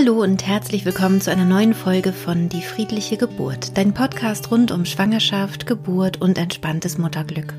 [0.00, 4.70] Hallo und herzlich willkommen zu einer neuen Folge von Die friedliche Geburt, dein Podcast rund
[4.70, 7.52] um Schwangerschaft, Geburt und entspanntes Mutterglück.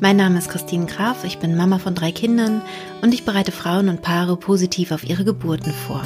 [0.00, 2.62] Mein Name ist Christine Graf, ich bin Mama von drei Kindern
[3.02, 6.02] und ich bereite Frauen und Paare positiv auf ihre Geburten vor.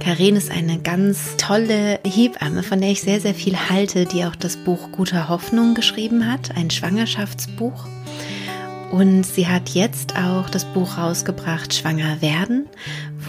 [0.00, 4.36] Karin ist eine ganz tolle Hebamme, von der ich sehr, sehr viel halte, die auch
[4.36, 7.84] das Buch Guter Hoffnung geschrieben hat, ein Schwangerschaftsbuch.
[8.90, 12.68] Und sie hat jetzt auch das Buch rausgebracht, Schwanger werden,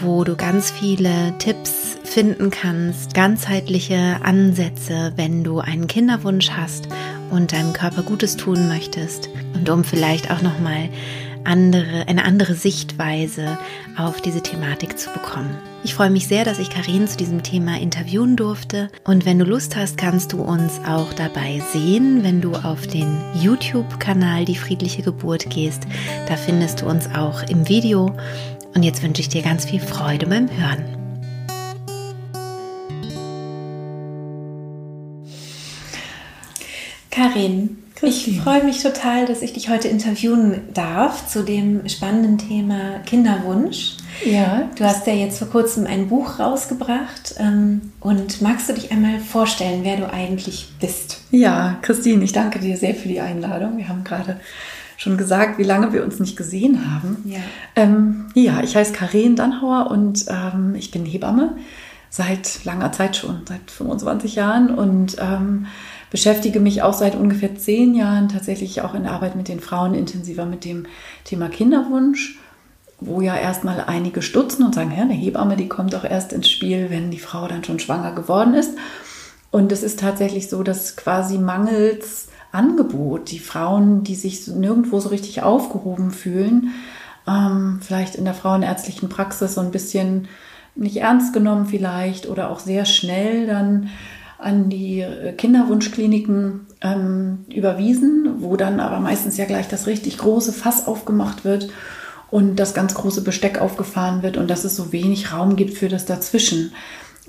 [0.00, 6.88] wo du ganz viele Tipps finden kannst, ganzheitliche Ansätze, wenn du einen Kinderwunsch hast
[7.30, 10.88] und deinem Körper Gutes tun möchtest und um vielleicht auch noch mal
[11.44, 13.58] andere eine andere Sichtweise
[13.96, 15.56] auf diese Thematik zu bekommen.
[15.82, 19.44] Ich freue mich sehr, dass ich Karin zu diesem Thema interviewen durfte und wenn du
[19.46, 25.02] Lust hast, kannst du uns auch dabei sehen, wenn du auf den YouTube-Kanal Die friedliche
[25.02, 25.84] Geburt gehst.
[26.28, 28.14] Da findest du uns auch im Video
[28.74, 30.99] und jetzt wünsche ich dir ganz viel Freude beim Hören.
[37.10, 43.00] Karin, ich freue mich total, dass ich dich heute interviewen darf zu dem spannenden Thema
[43.04, 43.96] Kinderwunsch.
[44.24, 44.70] Ja.
[44.76, 47.34] Du hast ja jetzt vor kurzem ein Buch rausgebracht.
[47.38, 51.20] Ähm, und magst du dich einmal vorstellen, wer du eigentlich bist?
[51.30, 53.76] Ja, Christine, ich danke dir sehr für die Einladung.
[53.76, 54.40] Wir haben gerade
[54.96, 57.24] schon gesagt, wie lange wir uns nicht gesehen haben.
[57.26, 57.40] Ja,
[57.76, 61.56] ähm, ja ich heiße Karin Dannhauer und ähm, ich bin Hebamme
[62.10, 65.66] seit langer Zeit schon, seit 25 Jahren und ähm,
[66.10, 69.94] beschäftige mich auch seit ungefähr zehn Jahren tatsächlich auch in der Arbeit mit den Frauen
[69.94, 70.86] intensiver mit dem
[71.24, 72.38] Thema Kinderwunsch,
[73.00, 76.50] wo ja erstmal einige stutzen und sagen, ja, eine Hebamme, die kommt auch erst ins
[76.50, 78.76] Spiel, wenn die Frau dann schon schwanger geworden ist.
[79.50, 85.08] Und es ist tatsächlich so, dass quasi mangels Angebot die Frauen, die sich nirgendwo so
[85.08, 86.72] richtig aufgehoben fühlen,
[87.26, 90.28] ähm, vielleicht in der frauenärztlichen Praxis so ein bisschen
[90.74, 93.90] nicht ernst genommen vielleicht oder auch sehr schnell dann
[94.40, 100.52] an die äh, Kinderwunschkliniken ähm, überwiesen, wo dann aber meistens ja gleich das richtig große
[100.52, 101.68] Fass aufgemacht wird
[102.30, 105.88] und das ganz große Besteck aufgefahren wird und dass es so wenig Raum gibt für
[105.88, 106.72] das Dazwischen.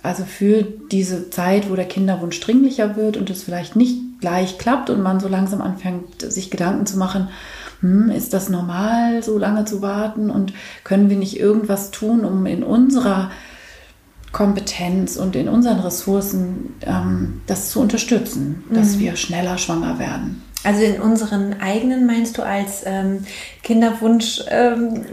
[0.03, 4.89] Also für diese Zeit, wo der Kinderwunsch dringlicher wird und es vielleicht nicht gleich klappt
[4.89, 7.29] und man so langsam anfängt, sich Gedanken zu machen,
[7.81, 12.45] hm, ist das normal, so lange zu warten und können wir nicht irgendwas tun, um
[12.45, 13.31] in unserer
[14.31, 19.00] Kompetenz und in unseren Ressourcen ähm, das zu unterstützen, dass mhm.
[19.00, 20.42] wir schneller schwanger werden.
[20.64, 23.25] Also in unseren eigenen meinst du als ähm,
[23.64, 25.06] Kinderwunschpaar ähm,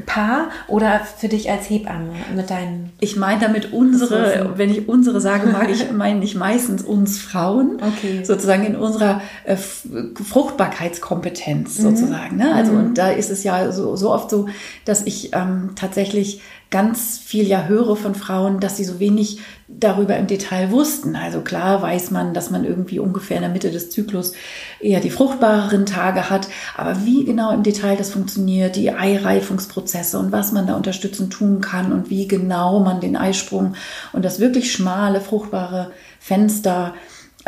[0.69, 2.93] oder für dich als Hebamme mit deinen?
[3.01, 4.59] Ich meine damit unsere, Ressourcen.
[4.59, 8.23] wenn ich unsere sage, mag ich meine ich meistens uns Frauen, okay.
[8.25, 11.83] sozusagen in unserer äh, Fruchtbarkeitskompetenz mhm.
[11.83, 12.37] sozusagen.
[12.37, 12.55] Ne?
[12.55, 12.79] Also mhm.
[12.79, 14.49] und da ist es ja so, so oft so,
[14.85, 20.17] dass ich ähm, tatsächlich ganz viel ja höre von Frauen, dass sie so wenig darüber
[20.17, 21.17] im Detail wussten.
[21.17, 24.35] Also klar weiß man, dass man irgendwie ungefähr in der Mitte des Zyklus
[24.81, 30.31] eher die fruchtbareren Tage hat, aber wie genau im Detail das funktioniert, die Eireifungsprozesse und
[30.31, 33.75] was man da unterstützend tun kann und wie genau man den Eisprung
[34.13, 36.95] und das wirklich schmale, fruchtbare Fenster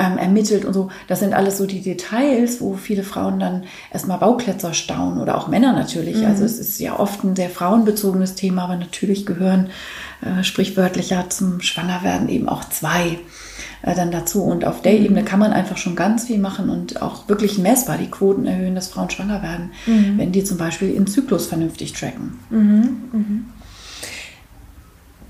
[0.01, 0.89] ähm, ermittelt und so.
[1.09, 5.49] Das sind alles so die Details, wo viele Frauen dann erstmal Baukletzer staunen oder auch
[5.49, 6.17] Männer natürlich.
[6.17, 6.27] Mhm.
[6.27, 9.69] Also es ist ja oft ein sehr frauenbezogenes Thema, aber natürlich gehören
[10.23, 13.19] äh, sprichwörtlich ja zum Schwangerwerden eben auch zwei
[13.83, 14.43] äh, dann dazu.
[14.43, 15.05] Und auf der mhm.
[15.05, 18.75] Ebene kann man einfach schon ganz viel machen und auch wirklich messbar die Quoten erhöhen,
[18.75, 20.17] dass Frauen schwanger werden, mhm.
[20.17, 22.39] wenn die zum Beispiel ihren Zyklus vernünftig tracken.
[22.49, 22.99] Mhm.
[23.13, 23.45] mhm.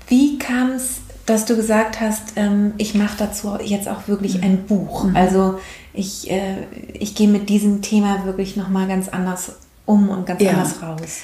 [0.07, 4.43] Wie kam es dass du gesagt hast, ähm, ich mache dazu jetzt auch wirklich mhm.
[4.43, 5.05] ein Buch.
[5.05, 5.15] Mhm.
[5.15, 5.59] Also
[5.93, 9.53] ich, äh, ich gehe mit diesem Thema wirklich nochmal ganz anders
[9.85, 10.51] um und ganz ja.
[10.51, 11.19] anders raus.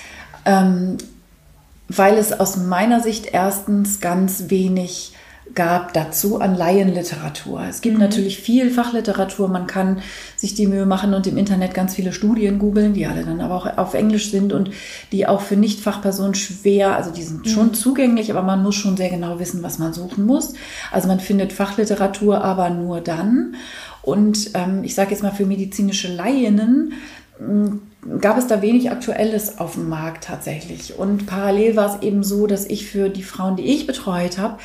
[0.45, 0.97] Ähm,
[1.89, 5.13] weil es aus meiner Sicht erstens ganz wenig
[5.55, 7.63] gab dazu an Laienliteratur.
[7.69, 8.01] Es gibt mhm.
[8.01, 9.47] natürlich viel Fachliteratur.
[9.47, 10.01] Man kann
[10.35, 13.55] sich die Mühe machen und im Internet ganz viele Studien googeln, die alle dann aber
[13.55, 14.71] auch auf Englisch sind und
[15.11, 17.49] die auch für Nicht-Fachpersonen schwer, also die sind mhm.
[17.49, 20.53] schon zugänglich, aber man muss schon sehr genau wissen, was man suchen muss.
[20.91, 23.55] Also man findet Fachliteratur aber nur dann.
[24.01, 26.93] Und ähm, ich sage jetzt mal für medizinische Laienen
[28.21, 30.97] gab es da wenig Aktuelles auf dem Markt tatsächlich.
[30.97, 34.57] Und parallel war es eben so, dass ich für die Frauen, die ich betreut habe,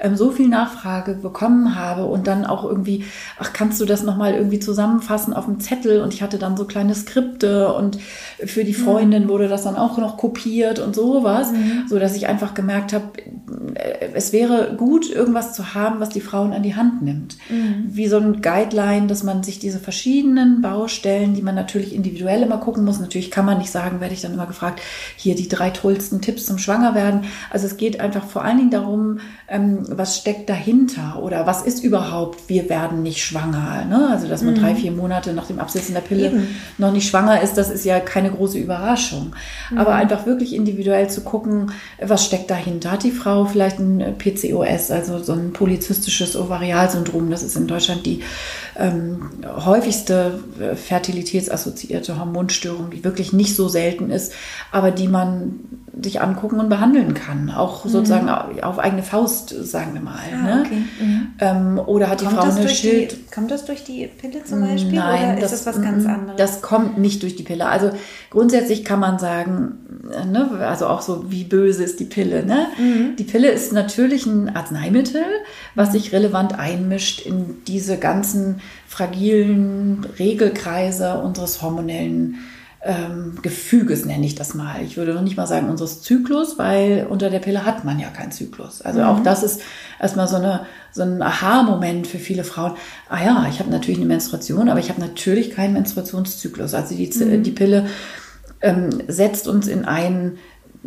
[0.00, 3.04] ähm, so viel Nachfrage bekommen habe und dann auch irgendwie,
[3.38, 6.00] ach, kannst du das nochmal irgendwie zusammenfassen auf dem Zettel?
[6.00, 7.98] Und ich hatte dann so kleine Skripte und
[8.44, 11.84] für die Freundin wurde das dann auch noch kopiert und sowas, mhm.
[11.88, 13.06] so dass ich einfach gemerkt habe,
[13.74, 17.36] äh, es wäre gut, irgendwas zu haben, was die Frauen an die Hand nimmt.
[17.48, 17.84] Mhm.
[17.88, 22.58] Wie so ein Guideline, dass man sich diese verschiedenen Baustellen, die man natürlich individuell immer
[22.58, 24.80] gucken muss, natürlich kann man nicht sagen, werde ich dann immer gefragt,
[25.16, 27.24] hier die drei tollsten Tipps zum Schwangerwerden.
[27.50, 29.18] Also es geht einfach vor allen Dingen darum,
[29.48, 33.86] ähm, was steckt dahinter oder was ist überhaupt, wir werden nicht schwanger.
[33.86, 34.08] Ne?
[34.10, 34.60] Also, dass man mhm.
[34.60, 36.46] drei, vier Monate nach dem Absetzen der Pille Eben.
[36.76, 39.34] noch nicht schwanger ist, das ist ja keine große Überraschung.
[39.70, 39.78] Mhm.
[39.78, 42.92] Aber einfach wirklich individuell zu gucken, was steckt dahinter.
[42.92, 47.30] Hat die Frau vielleicht ein PCOS, also so ein polyzystisches Ovarialsyndrom?
[47.30, 48.22] Das ist in Deutschland die
[48.78, 54.32] ähm, häufigste äh, fertilitätsassoziierte Hormonstörung, die wirklich nicht so selten ist,
[54.70, 55.60] aber die man
[56.00, 57.50] sich angucken und behandeln kann.
[57.50, 57.88] Auch mhm.
[57.88, 60.18] sozusagen auf eigene Faust, sagen wir mal.
[60.32, 60.62] Ah, ne?
[60.64, 60.82] okay.
[61.00, 61.26] mhm.
[61.40, 63.12] ähm, oder hat kommt die Frau eine Schild...
[63.12, 64.94] Die, kommt das durch die Pille zum Beispiel?
[64.94, 66.36] Nein, oder das, ist das was ganz anderes?
[66.36, 67.66] Das kommt nicht durch die Pille.
[67.66, 67.90] Also
[68.30, 69.78] grundsätzlich kann man sagen,
[70.30, 72.44] ne, also auch so, wie böse ist die Pille.
[72.46, 72.66] Ne?
[72.78, 73.16] Mhm.
[73.16, 75.24] Die Pille ist natürlich ein Arzneimittel,
[75.74, 82.36] was sich relevant einmischt in diese ganzen fragilen Regelkreise unseres hormonellen
[82.80, 84.82] ähm, Gefüges, nenne ich das mal.
[84.82, 88.08] Ich würde noch nicht mal sagen unseres Zyklus, weil unter der Pille hat man ja
[88.08, 88.82] keinen Zyklus.
[88.82, 89.06] Also mhm.
[89.06, 89.60] auch das ist
[90.00, 92.72] erstmal so, eine, so ein Aha-Moment für viele Frauen.
[93.08, 96.74] Ah ja, ich habe natürlich eine Menstruation, aber ich habe natürlich keinen Menstruationszyklus.
[96.74, 97.42] Also die, mhm.
[97.42, 97.86] die Pille
[98.60, 100.38] ähm, setzt uns in einen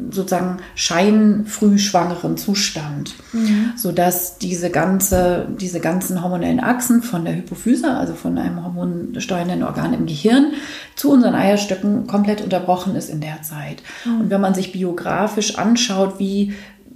[0.09, 3.73] sozusagen scheinfrühschwangeren Zustand, mhm.
[3.75, 9.93] sodass diese ganze, diese ganzen hormonellen Achsen von der Hypophyse, also von einem hormonsteuernden Organ
[9.93, 10.53] im Gehirn,
[10.95, 13.83] zu unseren Eierstöcken komplett unterbrochen ist in der Zeit.
[14.05, 14.21] Mhm.
[14.21, 16.53] Und wenn man sich biografisch anschaut, wie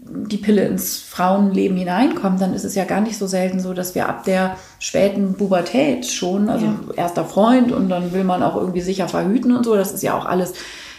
[0.08, 3.96] die Pille ins Frauenleben hineinkommt, dann ist es ja gar nicht so selten so, dass
[3.96, 6.80] wir ab der späten Pubertät schon, also ja.
[6.96, 10.18] erster Freund und dann will man auch irgendwie sicher verhüten und so, das ist ja
[10.18, 10.54] auch alles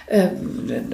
[0.07, 0.29] äh,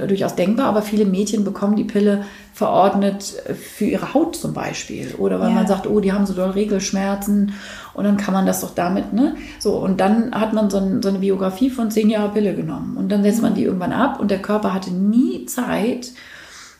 [0.06, 2.25] durchaus denkbar, aber viele Mädchen bekommen die Pille
[2.55, 5.14] verordnet für ihre Haut zum Beispiel.
[5.19, 5.55] Oder weil ja.
[5.55, 7.53] man sagt, oh, die haben so doll Regelschmerzen
[7.94, 9.37] und dann kann man das doch damit, ne?
[9.59, 12.97] So, und dann hat man so, ein, so eine Biografie von zehn Jahren Pille genommen.
[12.97, 16.12] Und dann setzt man die irgendwann ab und der Körper hatte nie Zeit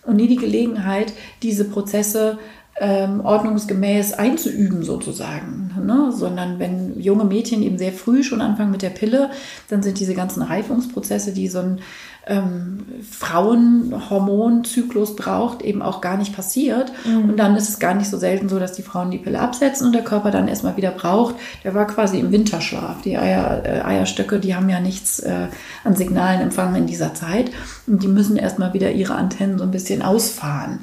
[0.05, 1.13] und nie die Gelegenheit,
[1.43, 2.39] diese Prozesse
[2.81, 6.11] ähm, ordnungsgemäß einzuüben sozusagen, ne?
[6.11, 9.31] sondern wenn junge Mädchen eben sehr früh schon anfangen mit der Pille,
[9.69, 11.81] dann sind diese ganzen Reifungsprozesse, die so ein
[12.27, 16.93] ähm, Frauenhormonzyklus braucht, eben auch gar nicht passiert.
[17.05, 17.31] Mhm.
[17.31, 19.87] Und dann ist es gar nicht so selten so, dass die Frauen die Pille absetzen
[19.87, 21.35] und der Körper dann erstmal wieder braucht.
[21.65, 23.03] Der war quasi im Winterschlaf.
[23.03, 25.49] Die Eier, äh, Eierstöcke, die haben ja nichts äh,
[25.83, 27.51] an Signalen empfangen in dieser Zeit.
[27.87, 30.81] Und die müssen erstmal wieder ihre Antennen so ein bisschen ausfahren.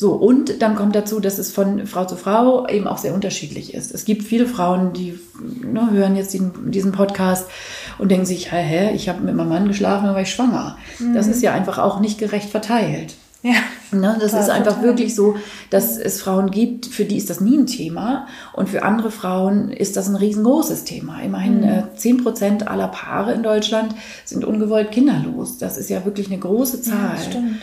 [0.00, 3.74] So, und dann kommt dazu, dass es von Frau zu Frau eben auch sehr unterschiedlich
[3.74, 3.92] ist.
[3.92, 5.20] Es gibt viele Frauen, die
[5.62, 7.50] ne, hören jetzt diesen, diesen, Podcast
[8.00, 10.78] und denken sich, hä, hä ich habe mit meinem Mann geschlafen, dann war ich schwanger.
[10.98, 11.14] Mhm.
[11.14, 13.14] Das ist ja einfach auch nicht gerecht verteilt.
[13.42, 13.54] Ja.
[13.92, 14.84] Ne, das ist einfach total.
[14.84, 15.36] wirklich so,
[15.70, 19.70] dass es Frauen gibt, für die ist das nie ein Thema und für andere Frauen
[19.72, 21.20] ist das ein riesengroßes Thema.
[21.20, 21.64] Immerhin mhm.
[21.64, 23.94] äh, Prozent aller Paare in Deutschland
[24.24, 25.58] sind ungewollt kinderlos.
[25.58, 27.16] Das ist ja wirklich eine große Zahl.
[27.16, 27.56] Ja, stimmt.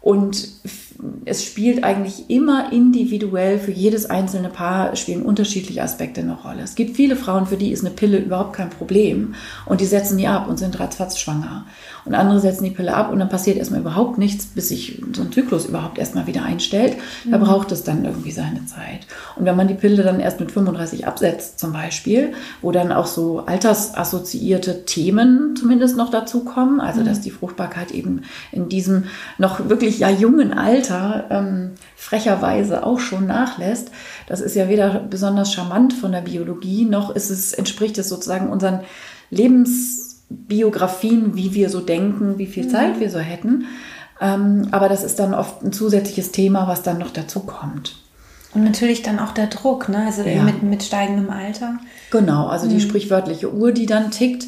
[0.00, 0.48] Und
[1.24, 6.62] es spielt eigentlich immer individuell für jedes einzelne Paar spielen unterschiedliche Aspekte eine Rolle.
[6.62, 9.34] Es gibt viele Frauen, für die ist eine Pille überhaupt kein Problem
[9.66, 11.66] und die setzen die ab und sind ratzfatz schwanger.
[12.04, 15.22] Und andere setzen die Pille ab und dann passiert erstmal überhaupt nichts, bis sich so
[15.22, 16.96] ein Zyklus überhaupt erstmal wieder einstellt.
[17.30, 17.44] Da mhm.
[17.44, 19.06] braucht es dann irgendwie seine Zeit.
[19.36, 23.06] Und wenn man die Pille dann erst mit 35 absetzt zum Beispiel, wo dann auch
[23.06, 27.06] so altersassoziierte Themen zumindest noch dazu kommen, also mhm.
[27.06, 29.04] dass die Fruchtbarkeit eben in diesem
[29.38, 30.93] noch wirklich ja jungen Alter
[31.30, 33.90] ähm, frecherweise auch schon nachlässt,
[34.26, 38.48] das ist ja weder besonders charmant von der Biologie, noch ist es, entspricht es sozusagen
[38.50, 38.80] unseren
[39.30, 43.00] Lebens Biografien, wie wir so denken, wie viel Zeit mhm.
[43.00, 43.66] wir so hätten.
[44.20, 47.96] Ähm, aber das ist dann oft ein zusätzliches Thema, was dann noch dazu kommt.
[48.54, 50.04] Und natürlich dann auch der Druck, ne?
[50.06, 50.42] also ja.
[50.42, 51.78] mit, mit steigendem Alter.
[52.10, 52.80] Genau, also die mhm.
[52.80, 54.46] sprichwörtliche Uhr, die dann tickt,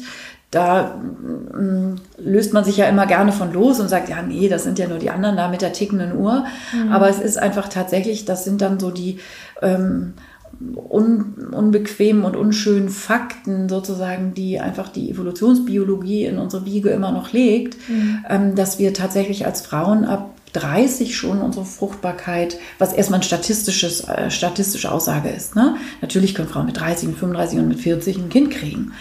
[0.51, 4.63] da mm, löst man sich ja immer gerne von los und sagt, ja, nee, das
[4.63, 6.45] sind ja nur die anderen da mit der tickenden Uhr.
[6.73, 6.91] Mhm.
[6.91, 9.19] Aber es ist einfach tatsächlich, das sind dann so die
[9.61, 10.13] ähm,
[10.59, 17.33] un, unbequemen und unschönen Fakten sozusagen, die einfach die Evolutionsbiologie in unsere Wiege immer noch
[17.33, 18.25] legt, mhm.
[18.29, 24.07] ähm, dass wir tatsächlich als Frauen ab 30 schon unsere Fruchtbarkeit, was erstmal ein statistisches,
[24.07, 25.55] äh, statistische Aussage ist.
[25.55, 25.75] Ne?
[26.01, 28.93] Natürlich können Frauen mit 30, mit 35 und mit 40 ein Kind kriegen.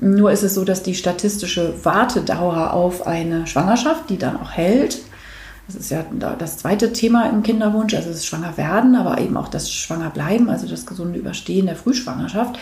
[0.00, 4.98] Nur ist es so, dass die statistische Wartedauer auf eine Schwangerschaft, die dann auch hält,
[5.66, 6.04] das ist ja
[6.38, 10.50] das zweite Thema im Kinderwunsch, also das Schwanger werden, aber eben auch das Schwanger bleiben,
[10.50, 12.58] also das gesunde Überstehen der Frühschwangerschaft.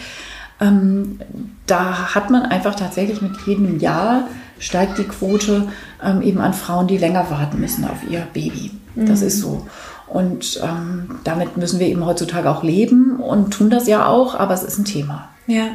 [0.61, 1.19] Ähm,
[1.67, 4.29] da hat man einfach tatsächlich mit jedem Jahr
[4.61, 5.69] steigt die Quote
[6.03, 8.71] ähm, eben an Frauen, die länger warten müssen auf ihr Baby.
[8.95, 9.27] Das mhm.
[9.27, 9.67] ist so.
[10.07, 14.55] Und ähm, damit müssen wir eben heutzutage auch leben und tun das ja auch, aber
[14.55, 15.31] es ist ein Thema.
[15.47, 15.69] Ja,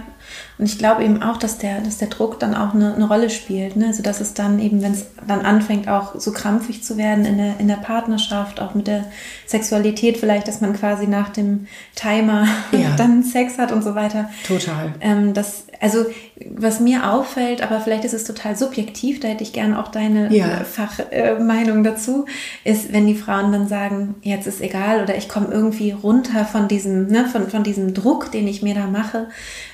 [0.60, 3.30] und ich glaube eben auch, dass der, dass der Druck dann auch eine, eine Rolle
[3.30, 3.76] spielt.
[3.76, 3.88] Ne?
[3.88, 7.38] Also dass es dann eben, wenn es dann anfängt, auch so krampfig zu werden in
[7.38, 9.06] der, in der Partnerschaft, auch mit der
[9.46, 12.96] Sexualität vielleicht, dass man quasi nach dem Timer ja.
[12.98, 14.30] dann Sex hat und so weiter.
[14.48, 14.94] Total.
[15.00, 16.06] Ähm, das, also
[16.46, 20.34] was mir auffällt, aber vielleicht ist es total subjektiv, da hätte ich gerne auch deine
[20.34, 20.64] ja.
[20.64, 22.26] Fachmeinung äh, dazu,
[22.64, 26.68] ist, wenn die Frauen dann sagen, jetzt ist egal oder ich komme irgendwie runter von
[26.68, 29.28] diesem, ne, von, von diesem Druck, den ich mir da mache,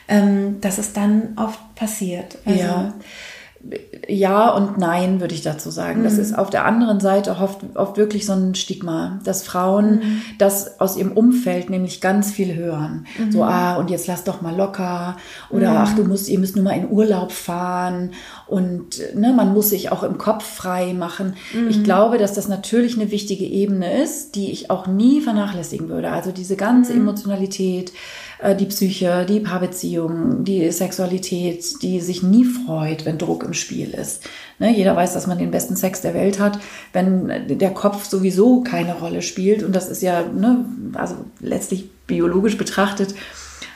[0.07, 2.38] ähm, dass es dann oft passiert.
[2.45, 2.93] Also, ja
[4.10, 6.01] ja und nein, würde ich dazu sagen.
[6.01, 6.03] Mhm.
[6.03, 10.22] Das ist auf der anderen Seite oft, oft wirklich so ein Stigma, dass Frauen mhm.
[10.38, 13.05] das aus ihrem Umfeld nämlich ganz viel hören.
[13.17, 13.32] Mhm.
[13.32, 15.15] So, ah, und jetzt lass doch mal locker.
[15.50, 15.77] Oder mhm.
[15.77, 18.12] ach, du musst, ihr müsst nur mal in Urlaub fahren.
[18.48, 21.36] Und ne, man muss sich auch im Kopf frei machen.
[21.70, 21.84] Ich mhm.
[21.84, 26.12] glaube, dass das natürlich eine wichtige Ebene ist, die ich auch nie vernachlässigen würde.
[26.12, 27.01] Also diese ganze mhm.
[27.01, 27.93] Emotionalität,
[28.59, 34.23] die Psyche, die Paarbeziehung, die Sexualität, die sich nie freut, wenn Druck im Spiel ist.
[34.59, 36.59] Ne, jeder weiß, dass man den besten Sex der Welt hat,
[36.91, 39.63] wenn der Kopf sowieso keine Rolle spielt.
[39.63, 43.15] Und das ist ja, ne, also letztlich biologisch betrachtet,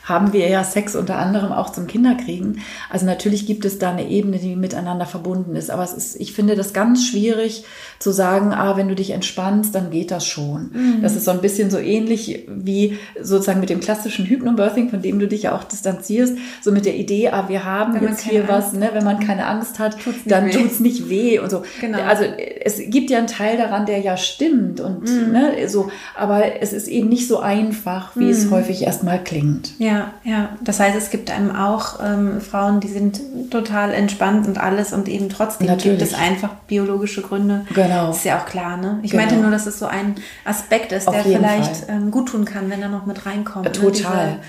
[0.08, 2.62] haben wir ja Sex unter anderem auch zum Kinderkriegen.
[2.90, 5.70] Also natürlich gibt es da eine Ebene, die miteinander verbunden ist.
[5.70, 7.66] Aber es ist, ich finde das ganz schwierig
[8.00, 10.72] zu sagen, ah, wenn du dich entspannst, dann geht das schon.
[10.74, 11.02] Mhm.
[11.02, 15.20] Das ist so ein bisschen so ähnlich wie sozusagen mit dem klassischen Hypnobirthing, von dem
[15.20, 18.50] du dich ja auch distanzierst, so mit der Idee, ah, wir haben wenn jetzt hier
[18.50, 21.50] Angst was, ne, wenn man keine Angst hat, tut's dann tut es nicht weh und
[21.50, 21.64] so.
[21.82, 22.00] Genau.
[22.00, 25.32] Also es gibt ja einen Teil daran, der ja stimmt und mhm.
[25.34, 28.30] ne, so, aber es ist eben nicht so einfach, wie mhm.
[28.30, 29.72] es häufig erstmal klingt.
[29.80, 29.97] Ja.
[29.98, 30.50] Ja, ja.
[30.62, 35.08] Das heißt, es gibt einem auch ähm, Frauen, die sind total entspannt und alles und
[35.08, 36.00] eben trotzdem Natürlich.
[36.00, 37.66] gibt es einfach biologische Gründe.
[37.74, 38.12] Genau.
[38.12, 39.00] ist ja auch klar, ne?
[39.04, 39.24] Ich genau.
[39.24, 42.70] meinte nur, dass es so ein Aspekt ist, Auf der vielleicht ähm, gut tun kann,
[42.70, 43.66] wenn er noch mit reinkommt.
[43.66, 43.72] Ne?
[43.72, 44.32] Total.
[44.32, 44.40] Ne?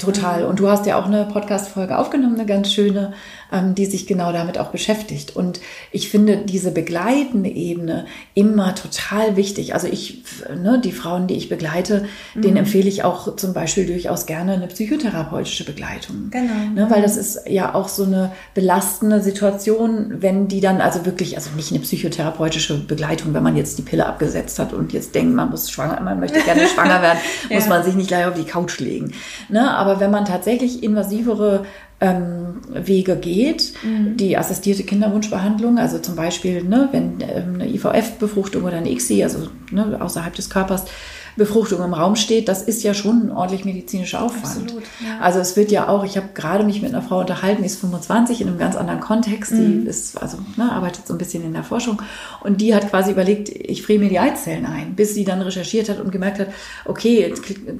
[0.00, 0.44] Total.
[0.44, 3.12] Und du hast ja auch eine Podcast-Folge aufgenommen, eine ganz schöne,
[3.52, 5.36] ähm, die sich genau damit auch beschäftigt.
[5.36, 5.60] Und
[5.92, 9.74] ich finde diese begleitende Ebene immer total wichtig.
[9.74, 12.42] Also ich, ne, die Frauen, die ich begleite, mhm.
[12.42, 16.28] denen empfehle ich auch zum Beispiel durchaus gerne eine psychotherapeutische Begleitung.
[16.30, 16.52] Genau.
[16.74, 21.36] Ne, weil das ist ja auch so eine belastende Situation, wenn die dann also wirklich,
[21.36, 25.34] also nicht eine psychotherapeutische Begleitung, wenn man jetzt die Pille abgesetzt hat und jetzt denkt,
[25.34, 27.18] man muss schwanger, man möchte gerne schwanger werden,
[27.50, 27.56] ja.
[27.56, 29.12] muss man sich nicht gleich auf die Couch legen.
[29.48, 31.64] Ne, aber wenn man tatsächlich invasivere
[32.00, 34.16] ähm, Wege geht, mhm.
[34.16, 39.48] die assistierte Kinderwunschbehandlung, also zum Beispiel, ne, wenn ähm, eine IVF-Befruchtung oder eine ICSI, also
[39.70, 40.84] ne, außerhalb des Körpers,
[41.40, 44.64] Befruchtung im Raum steht, das ist ja schon ein ordentlich medizinischer Aufwand.
[44.64, 45.18] Absolut, ja.
[45.22, 47.80] Also es wird ja auch, ich habe gerade mich mit einer Frau unterhalten, die ist
[47.80, 49.84] 25 in einem ganz anderen Kontext, mhm.
[49.84, 52.02] die ist, also ne, arbeitet so ein bisschen in der Forschung
[52.44, 55.88] und die hat quasi überlegt, ich friere mir die Eizellen ein, bis sie dann recherchiert
[55.88, 56.48] hat und gemerkt hat,
[56.84, 57.32] okay,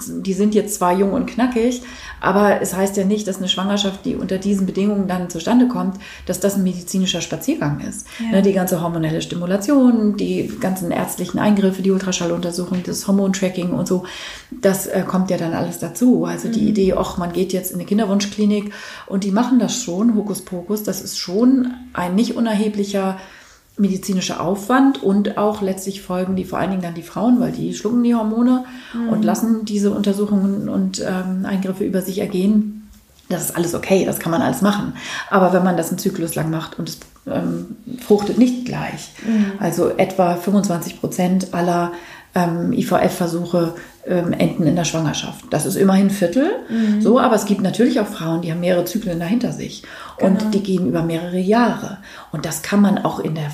[0.08, 1.82] die sind jetzt zwar jung und knackig,
[2.22, 5.96] aber es heißt ja nicht, dass eine Schwangerschaft, die unter diesen Bedingungen dann zustande kommt,
[6.24, 8.06] dass das ein medizinischer Spaziergang ist.
[8.20, 8.36] Ja.
[8.36, 13.86] Ne, die ganze hormonelle Stimulation, die ganzen ärztlichen Eingriffe, die Ultraschalluntersuchung, das Hormon Tracking und
[13.86, 14.04] so,
[14.50, 16.24] das äh, kommt ja dann alles dazu.
[16.24, 16.68] Also die mhm.
[16.68, 18.72] Idee, ach, man geht jetzt in eine Kinderwunschklinik
[19.06, 23.18] und die machen das schon, Hokuspokus, das ist schon ein nicht unerheblicher
[23.76, 27.74] medizinischer Aufwand und auch letztlich folgen die vor allen Dingen dann die Frauen, weil die
[27.74, 29.08] schlucken die Hormone mhm.
[29.08, 32.88] und lassen diese Untersuchungen und ähm, Eingriffe über sich ergehen.
[33.30, 34.94] Das ist alles okay, das kann man alles machen.
[35.30, 39.52] Aber wenn man das einen Zyklus lang macht und es ähm, fruchtet nicht gleich, mhm.
[39.60, 41.92] also etwa 25 Prozent aller
[42.34, 43.74] ähm, IVF-Versuche
[44.06, 45.44] ähm, enden in der Schwangerschaft.
[45.50, 47.02] Das ist immerhin Viertel, mhm.
[47.02, 49.82] so, aber es gibt natürlich auch Frauen, die haben mehrere Zyklen dahinter sich
[50.20, 50.50] und genau.
[50.50, 51.98] die gehen über mehrere Jahre.
[52.32, 53.50] Und das kann man auch in der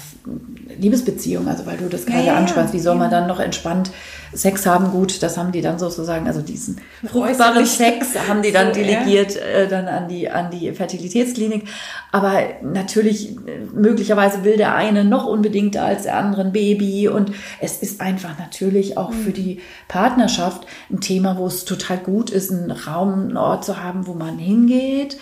[0.79, 3.91] Liebesbeziehung, also weil du das gerade ja, ja, ansprachst, wie soll man dann noch entspannt
[4.37, 4.91] Sex haben?
[4.91, 9.37] Gut, das haben die dann sozusagen, also diesen fruchtbaren Sex haben die dann so, delegiert
[9.37, 11.69] äh, dann an die an die Fertilitätsklinik.
[12.13, 17.33] Aber natürlich äh, möglicherweise will der eine noch unbedingter als der andere ein Baby und
[17.61, 19.23] es ist einfach natürlich auch mhm.
[19.23, 23.83] für die Partnerschaft ein Thema, wo es total gut ist, einen Raum, einen Ort zu
[23.83, 25.17] haben, wo man hingeht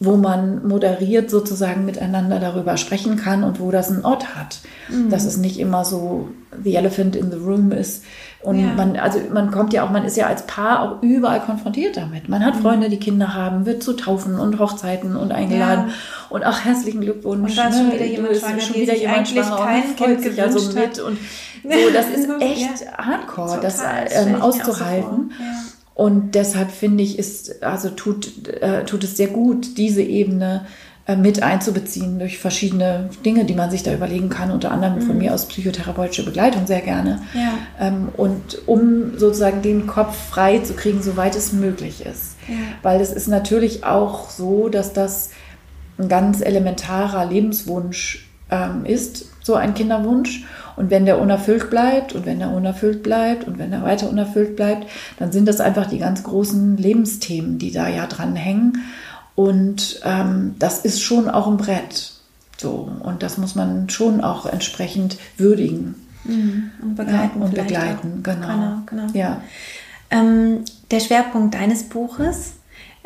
[0.00, 4.60] wo man moderiert sozusagen miteinander darüber sprechen kann und wo das einen Ort hat.
[4.88, 5.10] Mhm.
[5.10, 6.28] Dass es nicht immer so
[6.62, 8.04] the elephant in the room ist.
[8.40, 8.72] Und ja.
[8.76, 12.28] man, also man kommt ja auch, man ist ja als Paar auch überall konfrontiert damit.
[12.28, 12.60] Man hat mhm.
[12.60, 15.88] Freunde, die Kinder haben, wird zu Taufen und Hochzeiten und eingeladen.
[15.88, 15.94] Ja.
[16.30, 17.50] Und auch herzlichen Glückwunsch.
[17.50, 17.78] Und dann ne?
[17.78, 21.00] schon wieder jemand schwanger, schon wieder jemand schwanger kein und freut sich also mit.
[21.00, 21.18] Und
[21.64, 22.98] so, das ist echt ja.
[22.98, 25.32] hardcore, Total, das ähm, auszuhalten.
[25.32, 30.64] So und deshalb finde ich, ist, also tut, äh, tut es sehr gut, diese Ebene
[31.08, 35.02] äh, mit einzubeziehen durch verschiedene Dinge, die man sich da überlegen kann, unter anderem mhm.
[35.02, 37.22] von mir aus psychotherapeutische Begleitung sehr gerne.
[37.34, 37.54] Ja.
[37.80, 42.36] Ähm, und um sozusagen den Kopf frei zu kriegen, soweit es möglich ist.
[42.46, 42.54] Ja.
[42.82, 45.30] Weil es ist natürlich auch so, dass das
[45.98, 50.44] ein ganz elementarer Lebenswunsch ähm, ist, so ein Kinderwunsch.
[50.78, 54.54] Und wenn der unerfüllt bleibt und wenn er unerfüllt bleibt und wenn er weiter unerfüllt
[54.54, 54.86] bleibt,
[55.18, 58.84] dann sind das einfach die ganz großen Lebensthemen, die da ja dran hängen.
[59.34, 62.12] Und ähm, das ist schon auch ein Brett.
[62.58, 65.96] So, und das muss man schon auch entsprechend würdigen.
[66.22, 66.70] Mhm.
[66.80, 67.40] Und begleiten.
[67.40, 68.46] Ja, und begleiten, genau.
[68.46, 69.06] genau, genau.
[69.14, 69.42] Ja.
[70.10, 72.52] Ähm, der Schwerpunkt deines Buches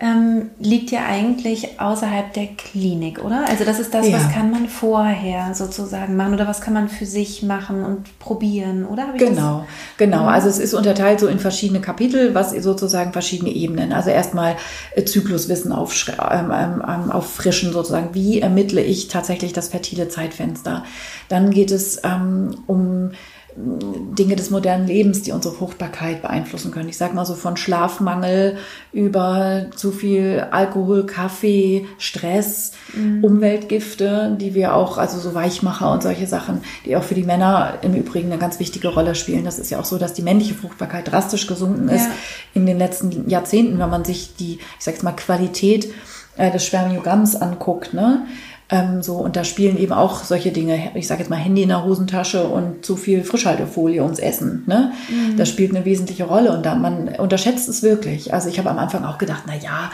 [0.03, 3.49] ähm, liegt ja eigentlich außerhalb der Klinik, oder?
[3.49, 4.17] Also das ist das, ja.
[4.17, 8.85] was kann man vorher sozusagen machen oder was kann man für sich machen und probieren,
[8.85, 9.15] oder?
[9.17, 9.65] genau,
[9.99, 10.25] genau.
[10.25, 13.93] Also es ist unterteilt so in verschiedene Kapitel, was sozusagen verschiedene Ebenen.
[13.93, 14.57] Also erstmal
[14.97, 18.13] äh, Zykluswissen auf, ähm, ähm, ähm, auffrischen sozusagen.
[18.13, 20.83] Wie ermittle ich tatsächlich das fertile Zeitfenster?
[21.29, 23.13] Dann geht es ähm, um
[23.57, 26.89] Dinge des modernen Lebens, die unsere Fruchtbarkeit beeinflussen können.
[26.89, 28.57] Ich sage mal so von Schlafmangel
[28.93, 33.23] über zu viel Alkohol, Kaffee, Stress, mhm.
[33.23, 37.75] Umweltgifte, die wir auch, also so Weichmacher und solche Sachen, die auch für die Männer
[37.83, 39.45] im Übrigen eine ganz wichtige Rolle spielen.
[39.45, 42.13] Das ist ja auch so, dass die männliche Fruchtbarkeit drastisch gesunken ist ja.
[42.55, 45.93] in den letzten Jahrzehnten, wenn man sich die, ich sage jetzt mal, Qualität
[46.37, 47.93] äh, des Spermiogramms anguckt.
[47.95, 48.27] Ne?
[48.73, 51.69] Ähm, so, und da spielen eben auch solche Dinge, ich sage jetzt mal Handy in
[51.69, 54.65] der Hosentasche und zu viel Frischhaltefolie ums Essen.
[54.67, 54.93] Ne?
[55.11, 55.37] Mhm.
[55.37, 58.33] Das spielt eine wesentliche Rolle und da, man unterschätzt es wirklich.
[58.33, 59.93] Also ich habe am Anfang auch gedacht, na ja,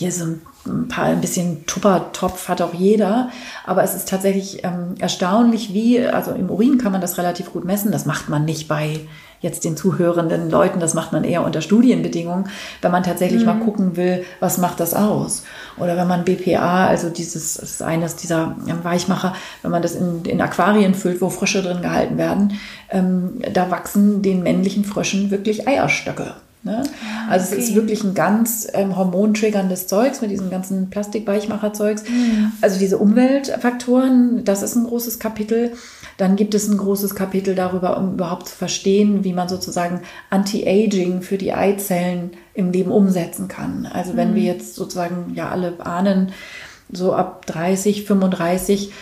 [0.00, 0.24] hier so
[0.66, 3.28] ein paar, ein bisschen Tuppertopf hat auch jeder.
[3.66, 7.66] Aber es ist tatsächlich ähm, erstaunlich, wie, also im Urin kann man das relativ gut
[7.66, 7.92] messen.
[7.92, 9.00] Das macht man nicht bei
[9.40, 12.50] jetzt den zuhörenden Leuten, das macht man eher unter Studienbedingungen,
[12.82, 13.46] wenn man tatsächlich mhm.
[13.46, 15.44] mal gucken will, was macht das aus.
[15.78, 19.94] Oder wenn man BPA, also dieses, das ist eines dieser ähm, Weichmacher, wenn man das
[19.94, 22.58] in, in Aquarien füllt, wo Frösche drin gehalten werden,
[22.90, 26.34] ähm, da wachsen den männlichen Fröschen wirklich Eierstöcke.
[26.62, 26.82] Ne?
[27.02, 27.62] Ah, also okay.
[27.62, 32.04] es ist wirklich ein ganz ähm, hormontriggerndes Zeugs mit diesem ganzen Plastikweichmacherzeugs.
[32.06, 32.52] Mhm.
[32.60, 35.72] Also diese Umweltfaktoren, das ist ein großes Kapitel.
[36.18, 41.22] Dann gibt es ein großes Kapitel darüber, um überhaupt zu verstehen, wie man sozusagen Anti-Aging
[41.22, 43.86] für die Eizellen im Leben umsetzen kann.
[43.90, 44.34] Also wenn mhm.
[44.34, 46.32] wir jetzt sozusagen ja alle ahnen,
[46.92, 48.92] so ab 30, 35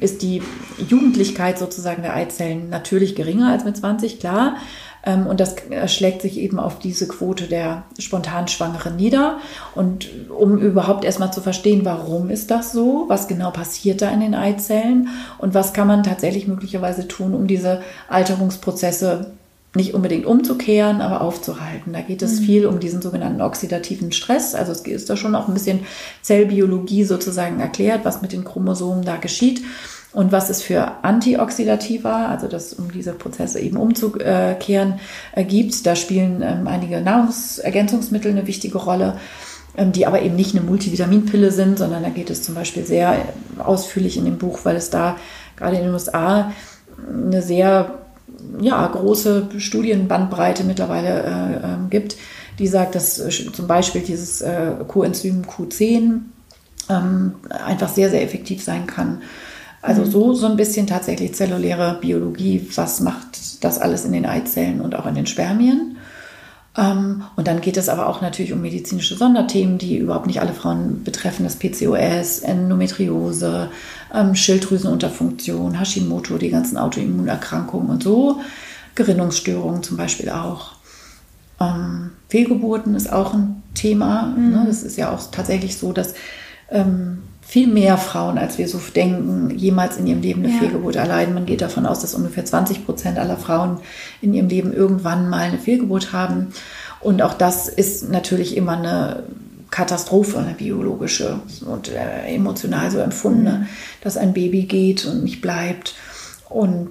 [0.00, 0.42] ist die
[0.88, 4.56] Jugendlichkeit sozusagen der Eizellen natürlich geringer als mit 20, klar.
[5.04, 9.38] Ähm, und das schlägt sich eben auf diese Quote der spontan Schwangeren nieder.
[9.74, 14.20] Und um überhaupt erstmal zu verstehen, warum ist das so, was genau passiert da in
[14.20, 19.32] den Eizellen und was kann man tatsächlich möglicherweise tun, um diese Alterungsprozesse
[19.76, 21.92] nicht unbedingt umzukehren, aber aufzuhalten.
[21.92, 22.44] Da geht es mhm.
[22.44, 24.54] viel um diesen sogenannten oxidativen Stress.
[24.54, 25.80] Also es ist da schon auch ein bisschen
[26.22, 29.62] Zellbiologie sozusagen erklärt, was mit den Chromosomen da geschieht.
[30.14, 35.00] Und was es für Antioxidativa, also das, um diese Prozesse eben umzukehren,
[35.32, 39.18] äh, gibt, da spielen ähm, einige Nahrungsergänzungsmittel eine wichtige Rolle,
[39.76, 43.16] ähm, die aber eben nicht eine Multivitaminpille sind, sondern da geht es zum Beispiel sehr
[43.58, 45.16] ausführlich in dem Buch, weil es da
[45.56, 46.52] gerade in den USA
[47.08, 47.98] eine sehr
[48.60, 52.16] ja, große Studienbandbreite mittlerweile äh, äh, gibt,
[52.60, 56.20] die sagt, dass äh, zum Beispiel dieses äh, Coenzym Q10
[56.88, 59.22] ähm, einfach sehr, sehr effektiv sein kann
[59.84, 60.10] also mhm.
[60.10, 64.94] so, so ein bisschen tatsächlich zelluläre Biologie, was macht das alles in den Eizellen und
[64.94, 65.98] auch in den Spermien.
[66.76, 70.54] Ähm, und dann geht es aber auch natürlich um medizinische Sonderthemen, die überhaupt nicht alle
[70.54, 71.44] Frauen betreffen.
[71.44, 73.68] Das PCOS, Endometriose,
[74.12, 78.40] ähm, Schilddrüsenunterfunktion, Hashimoto, die ganzen Autoimmunerkrankungen und so.
[78.94, 80.72] Gerinnungsstörungen zum Beispiel auch.
[81.60, 84.28] Ähm, Fehlgeburten ist auch ein Thema.
[84.28, 84.38] Ne?
[84.38, 84.50] Mhm.
[84.50, 84.64] Ne?
[84.66, 86.14] Das ist ja auch tatsächlich so, dass
[86.70, 87.18] ähm,
[87.54, 90.58] viel mehr Frauen, als wir so denken, jemals in ihrem Leben eine ja.
[90.58, 91.34] Fehlgeburt erleiden.
[91.34, 93.78] Man geht davon aus, dass ungefähr 20 Prozent aller Frauen
[94.20, 96.48] in ihrem Leben irgendwann mal eine Fehlgeburt haben.
[96.98, 99.22] Und auch das ist natürlich immer eine
[99.70, 103.66] Katastrophe, eine biologische und äh, emotional so empfundene, mhm.
[104.00, 105.94] dass ein Baby geht und nicht bleibt.
[106.48, 106.88] Und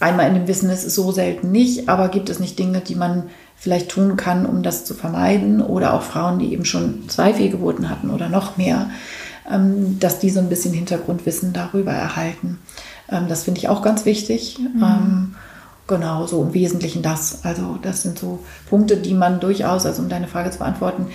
[0.00, 2.94] einmal in dem Wissen ist es so selten nicht, aber gibt es nicht Dinge, die
[2.94, 3.24] man
[3.54, 5.60] vielleicht tun kann, um das zu vermeiden?
[5.60, 8.88] Oder auch Frauen, die eben schon zwei Fehlgeburten hatten oder noch mehr,
[10.00, 12.58] dass die so ein bisschen Hintergrundwissen darüber erhalten.
[13.10, 14.58] Ähm, das finde ich auch ganz wichtig.
[14.58, 14.82] Mhm.
[14.82, 15.34] Ähm,
[15.86, 17.44] genau, so im Wesentlichen das.
[17.44, 21.06] Also das sind so Punkte, die man durchaus, also um deine Frage zu beantworten,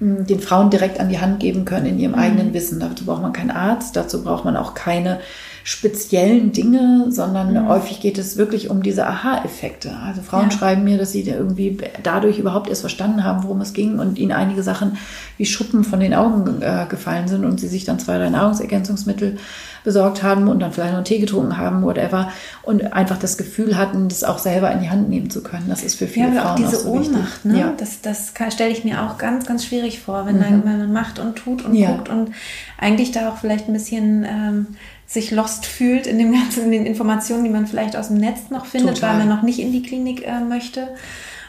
[0.00, 2.18] den Frauen direkt an die Hand geben können in ihrem mhm.
[2.18, 2.80] eigenen Wissen.
[2.80, 5.20] Dazu braucht man keinen Arzt, dazu braucht man auch keine
[5.64, 7.68] speziellen Dinge, sondern mhm.
[7.68, 9.96] häufig geht es wirklich um diese Aha-Effekte.
[10.04, 10.50] Also Frauen ja.
[10.50, 14.32] schreiben mir, dass sie irgendwie dadurch überhaupt erst verstanden haben, worum es ging und ihnen
[14.32, 14.96] einige Sachen
[15.36, 19.38] wie Schuppen von den Augen äh, gefallen sind und sie sich dann zwei, drei Nahrungsergänzungsmittel
[19.84, 22.30] besorgt haben und dann vielleicht noch einen Tee getrunken haben, whatever,
[22.62, 25.66] und einfach das Gefühl hatten, das auch selber in die Hand nehmen zu können.
[25.68, 27.58] Das ist für viele ja, Frauen auch diese auch so Ohnmacht, ne?
[27.58, 27.72] Ja.
[27.76, 30.62] Das, das stelle ich mir auch ganz, ganz schwierig vor, wenn mhm.
[30.64, 31.92] man macht und tut und ja.
[31.92, 32.32] guckt und
[32.78, 34.66] eigentlich da auch vielleicht ein bisschen ähm,
[35.10, 38.50] sich lost fühlt in dem ganzen, in den Informationen, die man vielleicht aus dem Netz
[38.50, 39.10] noch findet, Total.
[39.10, 40.86] weil man noch nicht in die Klinik äh, möchte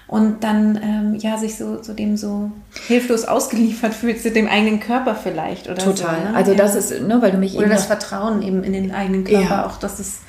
[0.07, 2.51] und dann ähm, ja sich so, so dem so
[2.87, 6.35] hilflos ausgeliefert fühlt zu dem eigenen Körper vielleicht oder total so, ne?
[6.35, 6.57] also ja.
[6.57, 9.65] das ist ne weil du mich oder das Vertrauen eben in den eigenen Körper ja.
[9.67, 10.21] auch dass es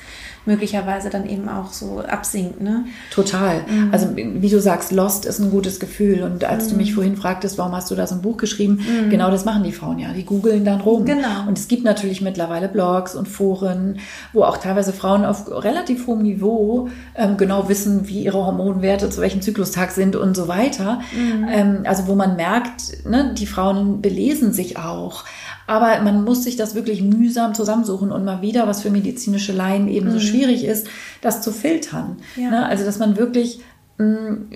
[0.45, 2.61] möglicherweise dann eben auch so absinkt.
[2.61, 2.85] Ne?
[3.11, 3.61] Total.
[3.61, 3.89] Mhm.
[3.91, 6.23] Also wie du sagst, Lost ist ein gutes Gefühl.
[6.23, 6.71] Und als mhm.
[6.71, 6.95] du mich mhm.
[6.95, 9.09] vorhin fragtest, warum hast du da so ein Buch geschrieben, mhm.
[9.09, 10.13] genau das machen die Frauen ja.
[10.13, 11.05] Die googeln dann rum.
[11.05, 11.47] Genau.
[11.47, 13.99] Und es gibt natürlich mittlerweile Blogs und Foren,
[14.33, 19.21] wo auch teilweise Frauen auf relativ hohem Niveau ähm, genau wissen, wie ihre Hormonwerte zu
[19.21, 20.99] welchem Zyklustag sind und so weiter.
[21.13, 21.47] Mhm.
[21.49, 25.23] Ähm, also wo man merkt, ne, die Frauen belesen sich auch.
[25.67, 29.87] Aber man muss sich das wirklich mühsam zusammensuchen und mal wieder, was für medizinische Laien
[29.87, 30.21] eben so mhm.
[30.21, 30.87] schwierig ist,
[31.21, 32.17] das zu filtern.
[32.35, 32.49] Ja.
[32.49, 32.65] Ne?
[32.65, 33.59] Also, dass man wirklich
[33.97, 34.49] mh, mm,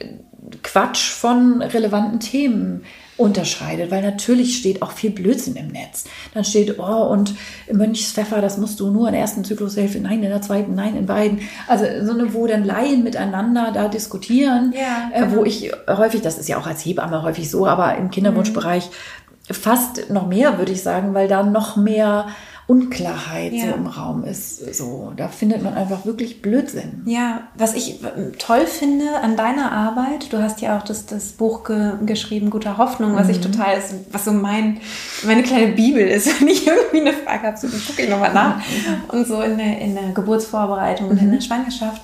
[0.64, 2.84] Quatsch von relevanten Themen
[3.18, 6.06] unterscheidet, weil natürlich steht auch viel Blödsinn im Netz.
[6.34, 7.34] Dann steht, oh, und
[7.72, 11.08] Mönchspfeffer, das musst du nur in der ersten Zyklushälfte, nein, in der zweiten, nein, in
[11.08, 11.40] beiden.
[11.68, 15.26] Also so eine, wo dann Laien miteinander da diskutieren, ja, genau.
[15.26, 15.46] äh, wo genau.
[15.46, 20.10] ich häufig, das ist ja auch als Hebamme häufig so, aber im Kinderwunschbereich mhm fast
[20.10, 22.28] noch mehr, würde ich sagen, weil da noch mehr
[22.68, 23.70] Unklarheit ja.
[23.70, 24.76] so im Raum ist.
[24.76, 27.04] So, da findet man einfach wirklich Blödsinn.
[27.06, 28.02] Ja, was ich
[28.40, 32.78] toll finde an deiner Arbeit, du hast ja auch das, das Buch ge geschrieben, Guter
[32.78, 33.32] Hoffnung, was mhm.
[33.32, 33.82] ich total,
[34.12, 34.82] was so mein,
[35.24, 36.28] meine kleine Bibel ist.
[36.42, 38.58] Wenn ich irgendwie eine Frage habe, so, gucke ich nochmal nach.
[38.58, 39.18] Mhm.
[39.18, 41.42] Und so in der, in der Geburtsvorbereitung und in der mhm.
[41.42, 42.02] Schwangerschaft,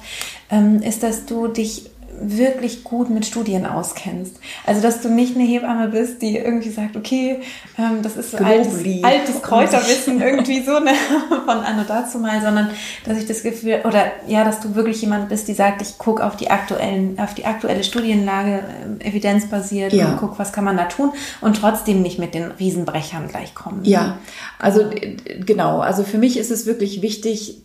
[0.50, 1.90] ähm, ist, dass du dich
[2.32, 4.38] wirklich gut mit Studien auskennst.
[4.66, 7.42] Also, dass du nicht eine Hebamme bist, die irgendwie sagt, okay,
[7.78, 10.92] ähm, das ist so altes, altes Kräuterwissen irgendwie so ne,
[11.46, 12.70] von anno dazu mal, sondern
[13.06, 16.26] dass ich das Gefühl, oder ja, dass du wirklich jemand bist, die sagt, ich gucke
[16.26, 18.64] auf die aktuellen, auf die aktuelle Studienlage,
[19.00, 20.10] äh, evidenzbasiert ja.
[20.10, 23.82] und guck, was kann man da tun und trotzdem nicht mit den Riesenbrechern gleich kommen.
[23.84, 24.18] Ja,
[24.60, 25.80] also äh, genau.
[25.80, 27.64] Also für mich ist es wirklich wichtig,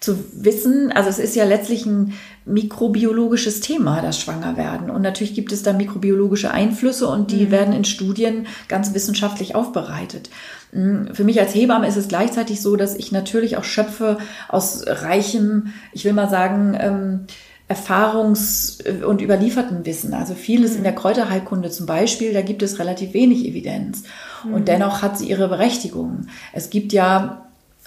[0.00, 2.12] zu wissen, also es ist ja letztlich ein
[2.44, 4.90] mikrobiologisches Thema, das Schwangerwerden.
[4.90, 7.50] Und natürlich gibt es da mikrobiologische Einflüsse und die mhm.
[7.50, 10.28] werden in Studien ganz wissenschaftlich aufbereitet.
[10.72, 15.72] Für mich als Hebamme ist es gleichzeitig so, dass ich natürlich auch schöpfe aus reichem,
[15.92, 17.20] ich will mal sagen, ähm,
[17.66, 20.12] Erfahrungs- und überlieferten Wissen.
[20.12, 20.84] Also vieles in mhm.
[20.84, 24.02] der Kräuterheilkunde zum Beispiel, da gibt es relativ wenig Evidenz.
[24.44, 24.64] Und mhm.
[24.66, 26.26] dennoch hat sie ihre Berechtigung.
[26.52, 27.43] Es gibt ja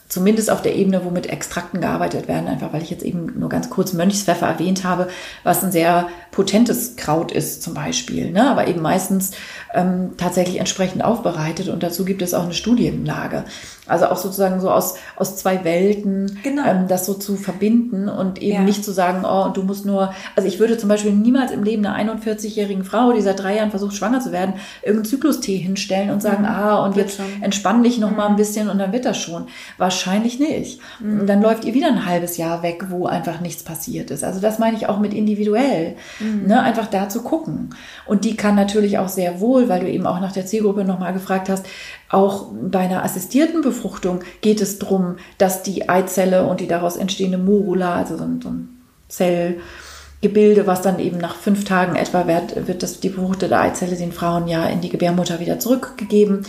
[0.07, 3.49] zumindest auf der Ebene, wo mit Extrakten gearbeitet werden, einfach weil ich jetzt eben nur
[3.49, 5.09] ganz kurz Mönchspfeffer erwähnt habe,
[5.43, 8.49] was ein sehr potentes Kraut ist zum Beispiel, ne?
[8.49, 9.31] aber eben meistens
[9.73, 13.43] ähm, tatsächlich entsprechend aufbereitet und dazu gibt es auch eine Studienlage.
[13.87, 16.63] Also auch sozusagen so aus, aus zwei Welten, genau.
[16.65, 18.61] ähm, das so zu verbinden und eben ja.
[18.61, 21.63] nicht zu sagen, oh, und du musst nur, also ich würde zum Beispiel niemals im
[21.63, 26.09] Leben einer 41-jährigen Frau, die seit drei Jahren versucht, schwanger zu werden, irgendeinen Zyklustee hinstellen
[26.09, 26.49] und sagen, mhm.
[26.49, 27.25] ah, und jetzt schon.
[27.41, 28.17] entspann dich noch mhm.
[28.17, 29.47] mal ein bisschen und dann wird das schon.
[29.77, 30.79] Wahrscheinlich nicht.
[30.99, 31.21] Mhm.
[31.21, 34.23] Und dann läuft ihr wieder ein halbes Jahr weg, wo einfach nichts passiert ist.
[34.23, 35.95] Also das meine ich auch mit individuell.
[36.19, 36.47] Mhm.
[36.47, 36.61] Ne?
[36.61, 37.69] Einfach da zu gucken.
[38.05, 41.13] Und die kann natürlich auch sehr wohl, weil du eben auch nach der Zielgruppe nochmal
[41.13, 41.65] gefragt hast,
[42.09, 47.37] auch bei einer assistierten Befruchtung geht es darum, dass die Eizelle und die daraus entstehende
[47.37, 48.69] Morula, also so ein, so ein
[49.09, 54.13] Zellgebilde, was dann eben nach fünf Tagen etwa wird, wird das, die befruchtete Eizelle den
[54.13, 56.45] Frauen ja in die Gebärmutter wieder zurückgegeben,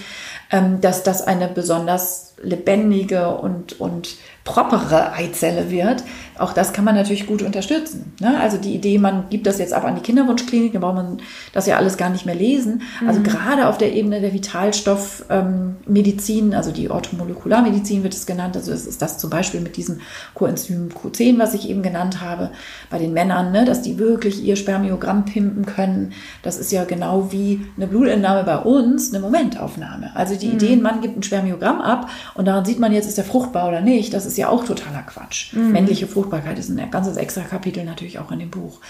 [0.51, 6.03] ähm, dass das eine besonders lebendige und, und propere Eizelle wird.
[6.39, 8.15] Auch das kann man natürlich gut unterstützen.
[8.21, 8.41] Ne?
[8.41, 11.19] Also die Idee, man gibt das jetzt ab an die Kinderwunschklinik, dann braucht man
[11.53, 12.81] das ja alles gar nicht mehr lesen.
[13.07, 13.25] Also mhm.
[13.25, 18.87] gerade auf der Ebene der Vitalstoffmedizin, ähm, also die Orthomolekularmedizin wird es genannt, also es
[18.87, 20.01] ist das zum Beispiel mit diesem
[20.35, 22.51] Coenzym Q10, was ich eben genannt habe,
[22.89, 23.67] bei den Männern, ne?
[23.67, 26.13] dass die wirklich ihr Spermiogramm pimpen können.
[26.43, 30.13] Das ist ja genau wie eine Blutentnahme bei uns, eine Momentaufnahme.
[30.15, 30.55] Also die mhm.
[30.55, 33.69] Idee, ein Mann gibt ein Spermiogramm ab und daran sieht man jetzt, ist er fruchtbar
[33.69, 34.13] oder nicht.
[34.15, 35.53] Das ist ja auch totaler Quatsch.
[35.53, 35.73] Mhm.
[35.73, 38.81] Männliche Fruchtbarkeit ist ein ganzes extra Kapitel natürlich auch in dem Buch.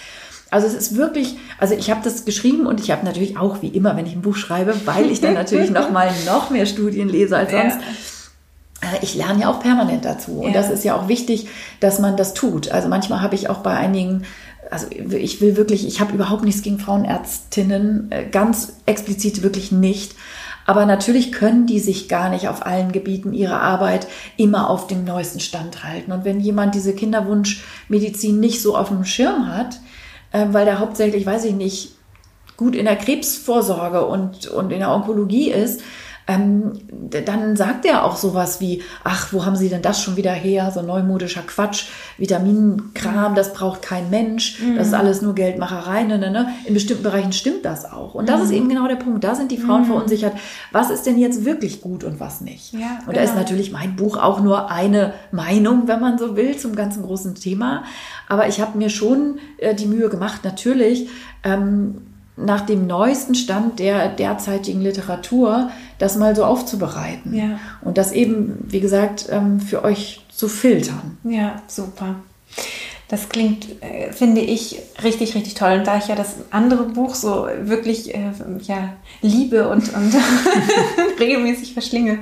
[0.51, 3.69] Also es ist wirklich, also ich habe das geschrieben und ich habe natürlich auch wie
[3.69, 7.09] immer, wenn ich ein Buch schreibe, weil ich dann natürlich noch mal noch mehr Studien
[7.09, 7.79] lese als sonst.
[8.83, 8.89] Ja.
[8.89, 10.41] Äh, ich lerne ja auch permanent dazu.
[10.41, 10.55] Und ja.
[10.55, 11.49] das ist ja auch wichtig,
[11.81, 12.71] dass man das tut.
[12.71, 14.25] Also manchmal habe ich auch bei einigen
[14.71, 20.15] also ich will wirklich, ich habe überhaupt nichts gegen Frauenärztinnen, äh, ganz explizit wirklich nicht.
[20.69, 25.03] Aber natürlich können die sich gar nicht auf allen Gebieten ihrer Arbeit immer auf dem
[25.03, 26.13] neuesten Stand halten.
[26.13, 29.81] Und wenn jemand diese Kinderwunschmedizin nicht so auf dem Schirm hat,
[30.31, 31.93] äh, weil der hauptsächlich, weiß ich nicht,
[32.59, 35.81] gut in der Krebsvorsorge und, und in der Onkologie ist,
[36.29, 36.73] ähm,
[37.11, 40.71] dann sagt er auch sowas wie, ach, wo haben Sie denn das schon wieder her?
[40.73, 41.87] So neumodischer Quatsch,
[42.19, 44.77] Vitaminkram, das braucht kein Mensch, mhm.
[44.77, 46.03] das ist alles nur Geldmacherei.
[46.03, 46.49] Ne, ne, ne.
[46.67, 48.15] In bestimmten Bereichen stimmt das auch.
[48.15, 48.45] Und das mhm.
[48.45, 49.25] ist eben genau der Punkt.
[49.25, 49.87] Da sind die Frauen mhm.
[49.87, 50.35] verunsichert.
[50.71, 52.75] Was ist denn jetzt wirklich gut und was nicht?
[52.75, 53.13] Ja, und genau.
[53.13, 53.41] da ist genau.
[53.41, 57.85] natürlich mein Buch auch nur eine Meinung, wenn man so will, zum ganzen großen Thema.
[58.29, 61.09] Aber ich habe mir schon äh, die Mühe gemacht, natürlich,
[61.43, 62.03] ähm,
[62.39, 67.35] nach dem neuesten Stand der derzeitigen Literatur das mal so aufzubereiten.
[67.35, 67.59] Ja.
[67.81, 71.19] Und das eben, wie gesagt, ähm, für euch zu filtern.
[71.25, 72.17] Ja, super.
[73.09, 75.79] Das klingt, äh, finde ich, richtig, richtig toll.
[75.79, 78.33] Und da ich ja das andere Buch so wirklich äh,
[78.65, 80.15] ja, liebe und, und
[81.19, 82.19] regelmäßig verschlinge,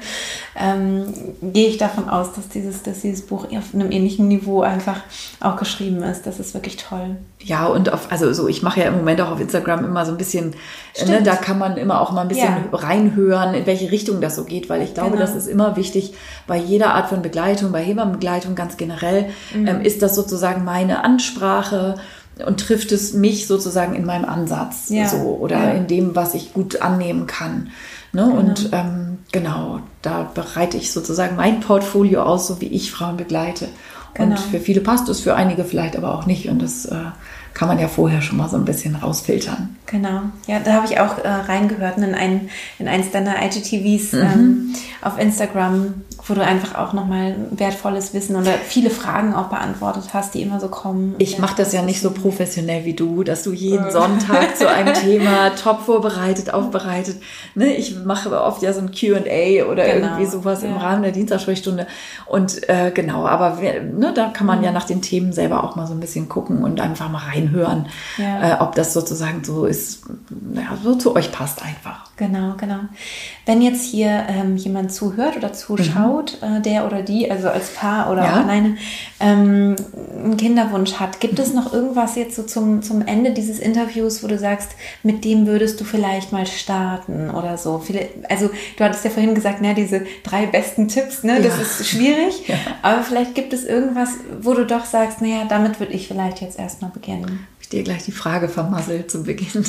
[0.57, 5.01] ähm, gehe ich davon aus, dass dieses, dass dieses Buch auf einem ähnlichen Niveau einfach
[5.41, 6.25] auch geschrieben ist.
[6.25, 7.17] Das ist wirklich toll.
[7.47, 10.11] Ja, und auf, also so, ich mache ja im Moment auch auf Instagram immer so
[10.11, 10.57] ein bisschen,
[11.07, 12.77] ne, da kann man immer auch mal ein bisschen ja.
[12.77, 15.23] reinhören, in welche Richtung das so geht, weil ich glaube, genau.
[15.23, 16.15] das ist immer wichtig
[16.49, 19.69] bei jeder Art von Begleitung, bei Hebammenbegleitung ganz generell, mhm.
[19.69, 21.95] ähm, ist das sozusagen meine Ansprache
[22.45, 25.07] und trifft es mich sozusagen in meinem Ansatz ja.
[25.07, 25.71] so oder ja.
[25.71, 27.71] in dem, was ich gut annehmen kann.
[28.13, 28.25] Ne?
[28.25, 28.39] Genau.
[28.39, 33.69] Und ähm, genau, da bereite ich sozusagen mein Portfolio aus, so wie ich Frauen begleite.
[34.15, 34.31] Genau.
[34.31, 36.49] Und für viele passt es, für einige vielleicht aber auch nicht.
[36.49, 36.97] Und das äh,
[37.57, 39.77] kann man ja vorher schon mal so ein bisschen rausfiltern.
[39.87, 40.21] Genau.
[40.47, 44.21] Ja, da habe ich auch äh, reingehört in, ein, in eins deiner IGTVs mhm.
[44.21, 45.95] ähm, auf Instagram,
[46.27, 50.61] wo du einfach auch nochmal wertvolles Wissen oder viele Fragen auch beantwortet hast, die immer
[50.61, 51.15] so kommen.
[51.19, 54.93] Ich mache das ja nicht so professionell wie du, dass du jeden Sonntag zu einem
[55.03, 57.23] Thema top vorbereitet, aufbereitet.
[57.55, 60.09] Ne, ich mache oft ja so ein Q&A oder genau.
[60.09, 60.69] irgendwie sowas ja.
[60.69, 61.87] im Rahmen der Dienstagssprechstunde.
[62.27, 64.65] Und äh, genau, aber ne, da kann man mhm.
[64.65, 67.87] ja nach den Themen selber auch mal so ein bisschen gucken und einfach mal reinhören,
[68.19, 68.57] ja.
[68.57, 70.05] äh, ob das sozusagen so ist,
[70.55, 72.05] ja, so zu euch passt einfach.
[72.17, 72.81] Genau, genau.
[73.45, 76.57] Wenn jetzt hier ähm, jemand zuhört oder zuschaut, mhm.
[76.57, 78.43] äh, der oder die, also als Paar oder ja.
[78.43, 78.79] alleine,
[79.21, 79.77] ähm,
[80.25, 81.45] einen Kinderwunsch hat, gibt mhm.
[81.45, 84.71] es noch irgendwas jetzt so zum, zum Ende dieses Interviews, wo du sagst,
[85.03, 87.81] mit dem würdest du vielleicht mal starten oder so?
[87.81, 88.49] Viele, also
[88.79, 91.41] du hattest ja vorhin gesagt, ne, diese drei besten Tipps, ne, ja.
[91.41, 92.57] das ist schwierig, ja.
[92.81, 94.09] aber vielleicht gibt es irgendwas,
[94.41, 98.05] wo du doch sagst, naja, damit würde ich vielleicht jetzt erstmal beginnen ich dir gleich
[98.05, 99.49] die Frage vermasselt zu Beginn.
[99.53, 99.65] das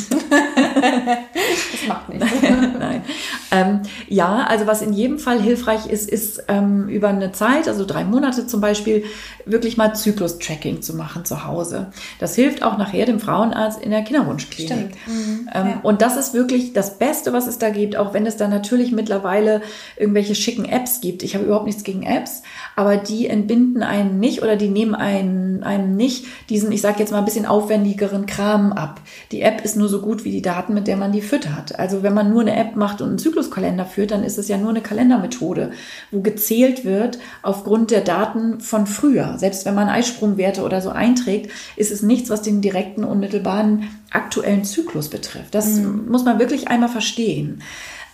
[1.88, 2.28] macht nichts.
[2.80, 3.02] Nein.
[3.50, 7.86] Ähm, ja, also was in jedem Fall hilfreich ist, ist ähm, über eine Zeit, also
[7.86, 9.04] drei Monate zum Beispiel,
[9.46, 11.92] wirklich mal Zyklus-Tracking zu machen zu Hause.
[12.20, 14.96] Das hilft auch nachher dem Frauenarzt in der Kinderwunschklinik.
[15.02, 15.08] Stimmt.
[15.08, 15.80] Mhm, ja.
[15.84, 18.92] Und das ist wirklich das Beste, was es da gibt, auch wenn es da natürlich
[18.92, 19.62] mittlerweile
[19.98, 21.24] irgendwelche schicken Apps gibt.
[21.24, 22.44] Ich habe überhaupt nichts gegen Apps,
[22.76, 27.12] aber die entbinden einen nicht oder die nehmen einen, einen nicht diesen, ich sage jetzt
[27.12, 29.02] mal ein bisschen aufwendigeren Kram ab.
[29.32, 31.80] Die App ist nur so gut wie die Daten, mit der man die füttert.
[31.80, 34.58] Also wenn man nur eine App macht und einen Zykluskalender führt, dann ist es ja
[34.58, 35.72] nur eine Kalendermethode,
[36.12, 39.38] wo gezählt wird aufgrund der Daten von früher.
[39.38, 44.64] Selbst wenn man Eisprungwerte oder so einträgt, ist es nichts, was den direkten, unmittelbaren aktuellen
[44.64, 45.54] Zyklus betrifft.
[45.54, 46.10] Das mhm.
[46.10, 47.62] muss man wirklich einmal verstehen.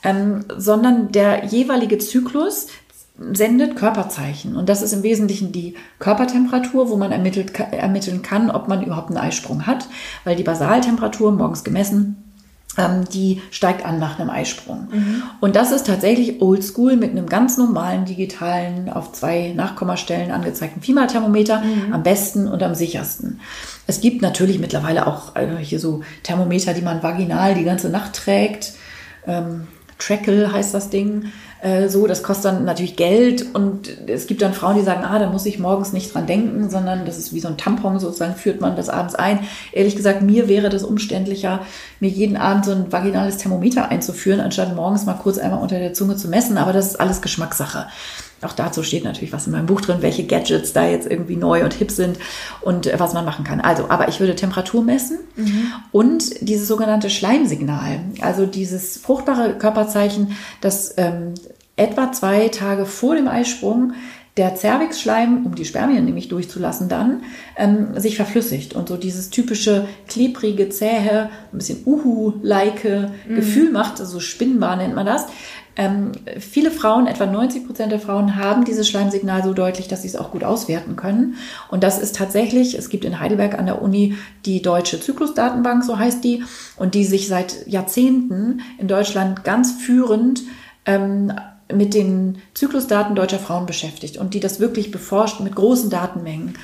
[0.04, 2.68] Ähm, sondern der jeweilige Zyklus
[3.32, 4.56] sendet Körperzeichen.
[4.56, 9.10] Und das ist im Wesentlichen die Körpertemperatur, wo man ermittelt, ermitteln kann, ob man überhaupt
[9.10, 9.88] einen Eisprung hat,
[10.24, 12.33] weil die Basaltemperatur morgens gemessen
[13.12, 14.88] die steigt an nach einem Eisprung.
[14.92, 15.24] Mhm.
[15.40, 21.62] Und das ist tatsächlich oldschool mit einem ganz normalen digitalen, auf zwei Nachkommastellen angezeigten Fieberthermometer
[21.62, 21.94] mhm.
[21.94, 23.40] am besten und am sichersten.
[23.86, 28.14] Es gibt natürlich mittlerweile auch äh, hier so Thermometer, die man vaginal die ganze Nacht
[28.14, 28.74] trägt.
[29.28, 29.68] Ähm,
[30.00, 31.32] Trackle heißt das Ding.
[31.64, 35.18] Äh, so, das kostet dann natürlich Geld und es gibt dann Frauen, die sagen, ah,
[35.18, 38.36] da muss ich morgens nicht dran denken, sondern das ist wie so ein Tampon, sozusagen
[38.36, 39.40] führt man das abends ein.
[39.72, 41.62] Ehrlich gesagt, mir wäre das umständlicher,
[42.02, 45.94] mir jeden Abend so ein vaginales Thermometer einzuführen, anstatt morgens mal kurz einmal unter der
[45.94, 47.88] Zunge zu messen, aber das ist alles Geschmackssache.
[48.46, 51.64] Auch dazu steht natürlich was in meinem Buch drin, welche Gadgets da jetzt irgendwie neu
[51.64, 52.18] und hip sind
[52.62, 53.62] und äh, was man machen kann.
[53.62, 55.72] Also, aber ich würde Temperatur messen mhm.
[55.92, 61.34] und dieses sogenannte Schleimsignal, also dieses fruchtbare Körperzeichen, das ähm,
[61.76, 63.94] etwa zwei Tage vor dem Eisprung
[64.38, 67.22] der Cervixschleim, um die Spermien nämlich durchzulassen dann,
[67.56, 73.36] ähm, sich verflüssigt und so dieses typische klebrige, zähe, ein bisschen uhu-like mhm.
[73.36, 75.28] Gefühl macht, also Spinnbar nennt man das.
[75.76, 80.08] Ähm, viele Frauen, etwa 90 Prozent der Frauen, haben dieses Schleimsignal so deutlich, dass sie
[80.08, 81.36] es auch gut auswerten können.
[81.70, 85.98] Und das ist tatsächlich, es gibt in Heidelberg an der Uni die Deutsche Zyklusdatenbank, so
[85.98, 86.44] heißt die,
[86.78, 90.44] und die sich seit Jahrzehnten in Deutschland ganz führend
[90.86, 91.34] ähm,
[91.74, 96.56] mit den Zyklusdaten deutscher Frauen beschäftigt und die das wirklich beforscht mit großen Datenmengen.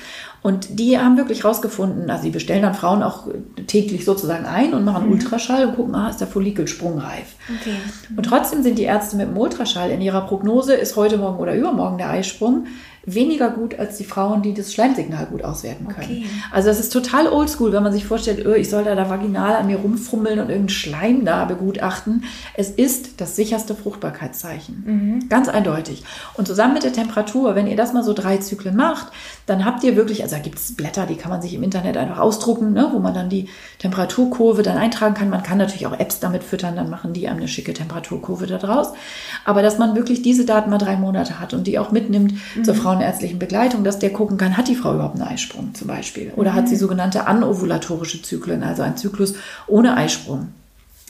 [0.42, 3.26] Und die haben wirklich rausgefunden, also sie bestellen dann Frauen auch
[3.66, 5.12] täglich sozusagen ein und machen mhm.
[5.12, 7.34] Ultraschall und gucken, ah, ist der Follikel sprungreif.
[7.60, 7.74] Okay.
[8.16, 11.54] Und trotzdem sind die Ärzte mit dem Ultraschall in ihrer Prognose, ist heute Morgen oder
[11.54, 12.66] übermorgen der Eisprung,
[13.06, 16.10] weniger gut als die Frauen, die das Schleimsignal gut auswerten können.
[16.10, 16.26] Okay.
[16.50, 19.56] Also das ist total oldschool, wenn man sich vorstellt, oh, ich soll da, da vaginal
[19.56, 22.24] an mir rumfummeln und irgendeinen Schleim da begutachten.
[22.54, 24.84] Es ist das sicherste Fruchtbarkeitszeichen.
[24.86, 25.28] Mhm.
[25.28, 26.04] Ganz eindeutig.
[26.34, 29.08] Und zusammen mit der Temperatur, wenn ihr das mal so drei Zyklen macht,
[29.46, 31.96] dann habt ihr wirklich, also da gibt es Blätter, die kann man sich im Internet
[31.96, 35.30] einfach ausdrucken, ne, wo man dann die Temperaturkurve dann eintragen kann.
[35.30, 38.58] Man kann natürlich auch Apps damit füttern, dann machen die einem eine schicke Temperaturkurve da
[38.58, 38.92] draus.
[39.44, 42.64] Aber dass man wirklich diese Daten mal drei Monate hat und die auch mitnimmt mhm.
[42.64, 46.32] zur frauenärztlichen Begleitung, dass der gucken kann, hat die Frau überhaupt einen Eisprung zum Beispiel?
[46.36, 46.54] Oder mhm.
[46.56, 46.80] hat sie mhm.
[46.80, 49.34] sogenannte anovulatorische Zyklen, also ein Zyklus
[49.66, 50.48] ohne Eisprung?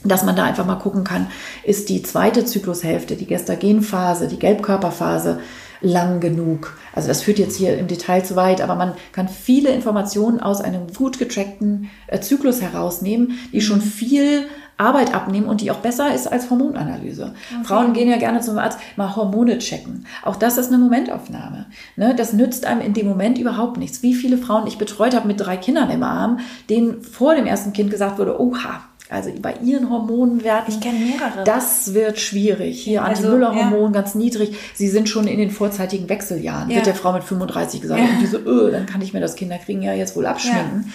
[0.03, 1.27] dass man da einfach mal gucken kann,
[1.63, 5.41] ist die zweite Zyklushälfte, die Gestagenphase, die Gelbkörperphase,
[5.83, 6.79] lang genug.
[6.95, 10.63] Also das führt jetzt hier im Detail zu weit, aber man kann viele Informationen aus
[10.63, 14.47] einem gut getrackten äh, Zyklus herausnehmen, die schon viel
[14.81, 17.35] Arbeit abnehmen und die auch besser ist als Hormonanalyse.
[17.53, 17.65] Okay.
[17.65, 20.07] Frauen gehen ja gerne zum Arzt, mal Hormone checken.
[20.23, 21.67] Auch das ist eine Momentaufnahme.
[21.97, 22.15] Ne?
[22.15, 24.03] Das nützt einem in dem Moment überhaupt nichts.
[24.03, 27.73] Wie viele Frauen ich betreut habe mit drei Kindern im Arm, denen vor dem ersten
[27.73, 30.73] Kind gesagt wurde, oha, also bei ihren Hormonwerten.
[30.73, 31.45] Ich kenne mehrere.
[31.45, 32.81] Das wird schwierig.
[32.83, 34.01] Hier also, Anti-Müller-Hormon ja.
[34.01, 34.57] ganz niedrig.
[34.75, 36.71] Sie sind schon in den vorzeitigen Wechseljahren.
[36.71, 36.77] Ja.
[36.77, 38.01] Wird der Frau mit 35 gesagt.
[38.01, 38.09] Ja.
[38.09, 40.93] Und diese, öh, dann kann ich mir das Kinderkriegen ja jetzt wohl abschminken.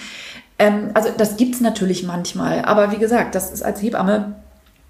[0.58, 2.64] Ähm, also das gibt's natürlich manchmal.
[2.64, 4.36] Aber wie gesagt, das ist als Hebamme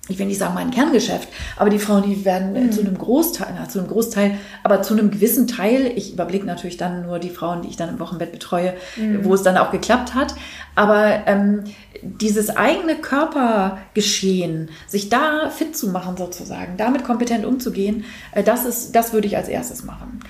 [0.09, 2.73] ich will nicht sagen mein Kerngeschäft, aber die Frauen, die werden mhm.
[2.73, 6.77] zu einem Großteil, na, zu einem Großteil, aber zu einem gewissen Teil, ich überblicke natürlich
[6.77, 9.25] dann nur die Frauen, die ich dann im Wochenbett betreue, mhm.
[9.25, 10.35] wo es dann auch geklappt hat,
[10.75, 11.65] aber ähm,
[12.03, 18.95] dieses eigene Körpergeschehen, sich da fit zu machen sozusagen, damit kompetent umzugehen, äh, das ist,
[18.95, 20.21] das würde ich als erstes machen.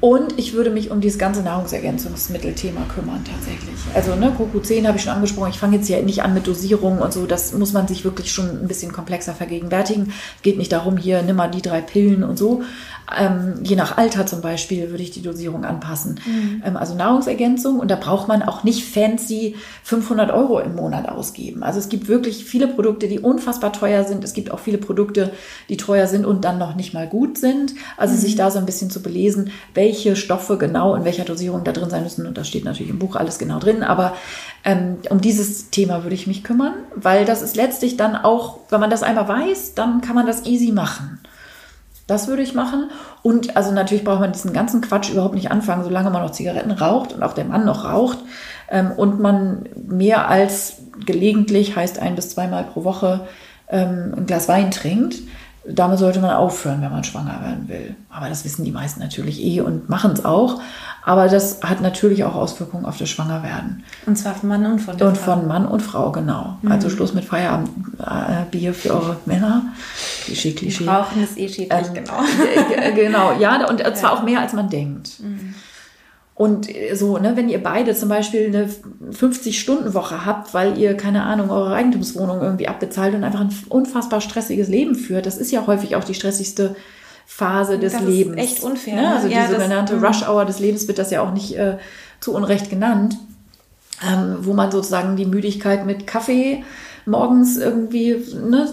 [0.00, 3.74] Und ich würde mich um dieses ganze Nahrungsergänzungsmittelthema kümmern tatsächlich.
[3.94, 5.50] Also ne, CoQ10 habe ich schon angesprochen.
[5.50, 7.26] Ich fange jetzt hier nicht an mit Dosierung und so.
[7.26, 10.12] Das muss man sich wirklich schon ein bisschen komplexer vergegenwärtigen.
[10.42, 12.62] Geht nicht darum, hier nimm mal die drei Pillen und so.
[13.16, 16.20] Ähm, je nach Alter zum Beispiel würde ich die Dosierung anpassen.
[16.26, 16.62] Mhm.
[16.64, 21.62] Ähm, also Nahrungsergänzung und da braucht man auch nicht fancy 500 Euro im Monat ausgeben.
[21.62, 24.24] Also es gibt wirklich viele Produkte, die unfassbar teuer sind.
[24.24, 25.32] Es gibt auch viele Produkte,
[25.68, 27.74] die teuer sind und dann noch nicht mal gut sind.
[27.96, 28.18] Also mhm.
[28.18, 31.90] sich da so ein bisschen zu belesen, welche Stoffe genau in welcher Dosierung da drin
[31.90, 32.26] sein müssen.
[32.26, 33.82] Und da steht natürlich im Buch alles genau drin.
[33.82, 34.14] Aber
[34.64, 38.80] ähm, um dieses Thema würde ich mich kümmern, weil das ist letztlich dann auch, wenn
[38.80, 41.20] man das einmal weiß, dann kann man das easy machen.
[42.08, 42.90] Das würde ich machen.
[43.22, 46.72] Und also natürlich braucht man diesen ganzen Quatsch überhaupt nicht anfangen, solange man noch Zigaretten
[46.72, 48.18] raucht und auch der Mann noch raucht
[48.70, 53.28] ähm, und man mehr als gelegentlich, heißt ein bis zweimal pro Woche,
[53.68, 55.16] ähm, ein Glas Wein trinkt
[55.68, 57.94] damit sollte man aufhören, wenn man schwanger werden will.
[58.10, 60.60] Aber das wissen die meisten natürlich eh und machen es auch.
[61.04, 63.84] Aber das hat natürlich auch Auswirkungen auf das Schwangerwerden.
[64.06, 65.34] Und zwar von Mann und von der Und Frau.
[65.36, 66.58] von Mann und Frau, genau.
[66.60, 66.72] Mhm.
[66.72, 69.62] Also Schluss mit Feierabendbier äh, für eure Männer.
[70.24, 70.86] Klischee, Klischee.
[70.86, 72.20] Rauchen ist eh schädlich, ähm, genau.
[72.94, 75.20] genau, ja, und zwar auch mehr, als man denkt.
[75.20, 75.54] Mhm.
[76.38, 78.70] Und so, ne, wenn ihr beide zum Beispiel eine
[79.12, 84.68] 50-Stunden-Woche habt, weil ihr, keine Ahnung, eure Eigentumswohnung irgendwie abbezahlt und einfach ein unfassbar stressiges
[84.68, 86.76] Leben führt, das ist ja häufig auch die stressigste
[87.30, 88.42] Phase des das Lebens.
[88.42, 88.96] Ist echt unfair.
[88.96, 89.14] Ne?
[89.14, 90.06] Also ja, die sogenannte das, mhm.
[90.06, 91.76] Rush Hour des Lebens wird das ja auch nicht äh,
[92.20, 93.16] zu Unrecht genannt,
[94.02, 96.64] ähm, wo man sozusagen die Müdigkeit mit Kaffee
[97.04, 98.68] morgens irgendwie ne,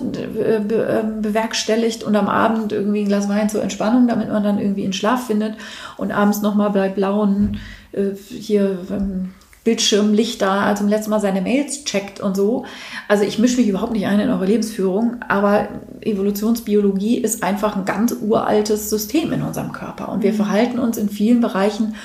[0.68, 4.58] be ähm, bewerkstelligt und am Abend irgendwie ein Glas Wein zur Entspannung, damit man dann
[4.58, 5.56] irgendwie in Schlaf findet
[5.98, 7.60] und abends nochmal bei blauen
[7.92, 9.34] äh, hier ähm,
[9.66, 12.66] Bildschirmlichter zum letzten Mal seine Mails checkt und so.
[13.10, 15.68] Also ich mische mich überhaupt nicht ein in eure Lebensführung, aber
[16.02, 20.38] Evolutionsbiologie ist einfach ein ganz uraltes System in unserem Körper und wir mhm.
[20.38, 21.96] verhalten uns in vielen Bereichen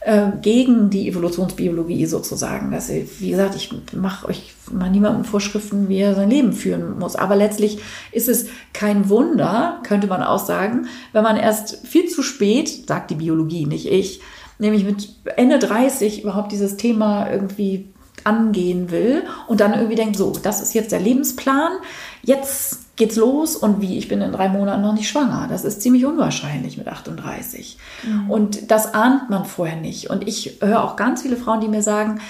[0.00, 2.72] äh, gegen die Evolutionsbiologie sozusagen.
[2.72, 7.16] Dass, wie gesagt, ich mache euch mal niemandem Vorschriften, wie er sein Leben führen muss.
[7.16, 7.78] Aber letztlich
[8.10, 13.12] ist es kein Wunder, könnte man auch sagen, wenn man erst viel zu spät, sagt
[13.12, 14.20] die Biologie, nicht ich,
[14.58, 17.88] nämlich mit Ende 30 überhaupt dieses Thema irgendwie
[18.24, 21.72] angehen will und dann irgendwie denkt, so, das ist jetzt der Lebensplan,
[22.22, 25.46] jetzt geht's los und wie, ich bin in drei Monaten noch nicht schwanger.
[25.48, 27.76] Das ist ziemlich unwahrscheinlich mit 38.
[28.04, 28.30] Mhm.
[28.30, 30.10] Und das ahnt man vorher nicht.
[30.10, 32.20] Und ich höre auch ganz viele Frauen, die mir sagen,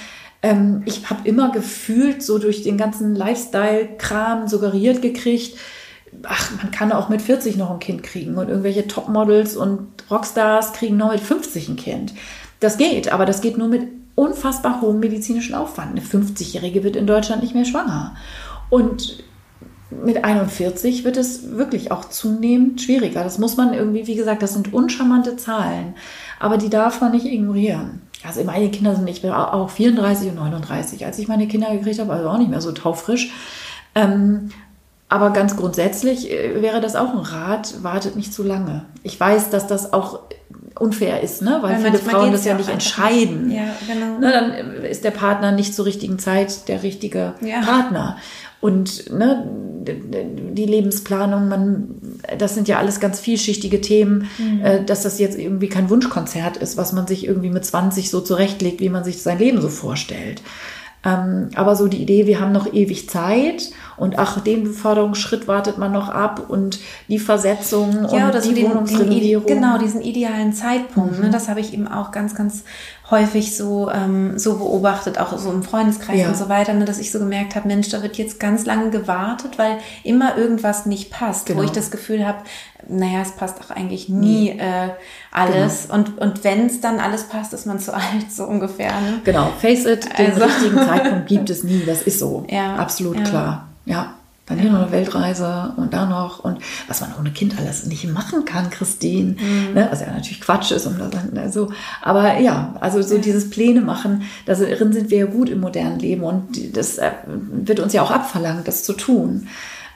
[0.43, 5.59] ähm, ich habe immer gefühlt, so durch den ganzen Lifestyle-Kram suggeriert gekriegt,
[6.23, 10.73] ach, man kann auch mit 40 noch ein Kind kriegen und irgendwelche Topmodels und Rockstars
[10.73, 12.15] kriegen noch mit 50 ein Kind.
[12.61, 15.91] Das geht, aber das geht nur mit unfassbar hohem medizinischen Aufwand.
[15.91, 18.15] Eine 50-Jährige wird in Deutschland nicht mehr schwanger.
[18.71, 19.25] Und
[19.91, 23.23] mit 41 wird es wirklich auch zunehmend schwieriger.
[23.23, 25.95] Das muss man irgendwie, wie gesagt, das sind uncharmante Zahlen,
[26.41, 28.03] aber die darf man nicht ignorieren.
[28.25, 31.05] Also meine Kinder sind, ich bin auch 34 und 39.
[31.05, 33.31] Als ich meine Kinder gekriegt habe, also auch nicht mehr so taufrisch.
[33.95, 34.49] Ähm,
[35.15, 38.85] aber ganz grundsätzlich äh, wäre das auch ein Rat, wartet nicht zu lange.
[39.05, 40.23] Ich weiß, dass das auch
[40.77, 41.59] unfair ist, ne?
[41.61, 43.49] weil, weil viele Frauen das ja nicht entscheiden.
[43.49, 44.19] Ja, genau.
[44.19, 47.61] Ne, dann ist der Partner nicht zur richtigen Zeit der richtige ja.
[47.61, 48.17] Partner.
[48.61, 49.49] Und ne,
[49.87, 51.95] die Lebensplanung, man,
[52.37, 54.65] das sind ja alles ganz vielschichtige Themen, mhm.
[54.65, 58.21] äh, dass das jetzt irgendwie kein Wunschkonzert ist, was man sich irgendwie mit 20 so
[58.21, 60.43] zurechtlegt, wie man sich sein Leben so vorstellt.
[61.05, 65.79] Ähm, aber so die Idee, wir haben noch ewig Zeit und ach, den Beförderungsschritt wartet
[65.79, 69.47] man noch ab und die Versetzung ja, und die Wohnungsrenovierung.
[69.47, 71.13] Genau, diesen idealen Zeitpunkt.
[71.13, 71.25] Ne, mhm.
[71.25, 72.65] Ne, das habe ich eben auch ganz, ganz
[73.11, 76.29] häufig so, ähm, so beobachtet, auch so im Freundeskreis ja.
[76.29, 78.91] und so weiter, ne, dass ich so gemerkt habe, Mensch, da wird jetzt ganz lange
[78.91, 81.61] gewartet, weil immer irgendwas nicht passt, genau.
[81.61, 82.39] wo ich das Gefühl habe,
[82.89, 84.91] naja, es passt auch eigentlich nie äh,
[85.31, 85.85] alles.
[85.85, 85.95] Genau.
[85.95, 88.93] Und, und wenn es dann alles passt, ist man zu alt, so ungefähr.
[89.01, 89.21] Ne?
[89.25, 90.45] Genau, face it, den also.
[90.45, 92.45] richtigen Zeitpunkt gibt es nie, das ist so.
[92.49, 93.25] Ja, Absolut ja.
[93.25, 93.69] klar.
[93.85, 94.15] Ja.
[94.47, 98.07] Dann hier noch eine Weltreise und da noch und was man ohne Kind alles nicht
[98.13, 99.37] machen kann, Christine.
[99.41, 99.73] Mhm.
[99.73, 99.89] Ne?
[99.91, 101.01] Was ja natürlich Quatsch ist und
[101.39, 101.73] also,
[102.03, 106.25] aber ja, also so dieses Pläne machen, darin sind wir ja gut im modernen Leben
[106.25, 109.49] und das äh, wird uns ja auch abverlangt, das zu tun.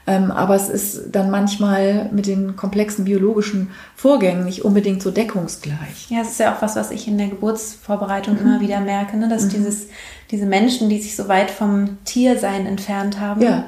[0.07, 6.09] Ähm, aber es ist dann manchmal mit den komplexen biologischen Vorgängen nicht unbedingt so deckungsgleich.
[6.09, 8.41] Ja, es ist ja auch was, was ich in der Geburtsvorbereitung mhm.
[8.41, 9.29] immer wieder merke, ne?
[9.29, 9.51] dass mhm.
[9.51, 9.89] dieses,
[10.31, 13.67] diese Menschen, die sich so weit vom Tiersein entfernt haben, ja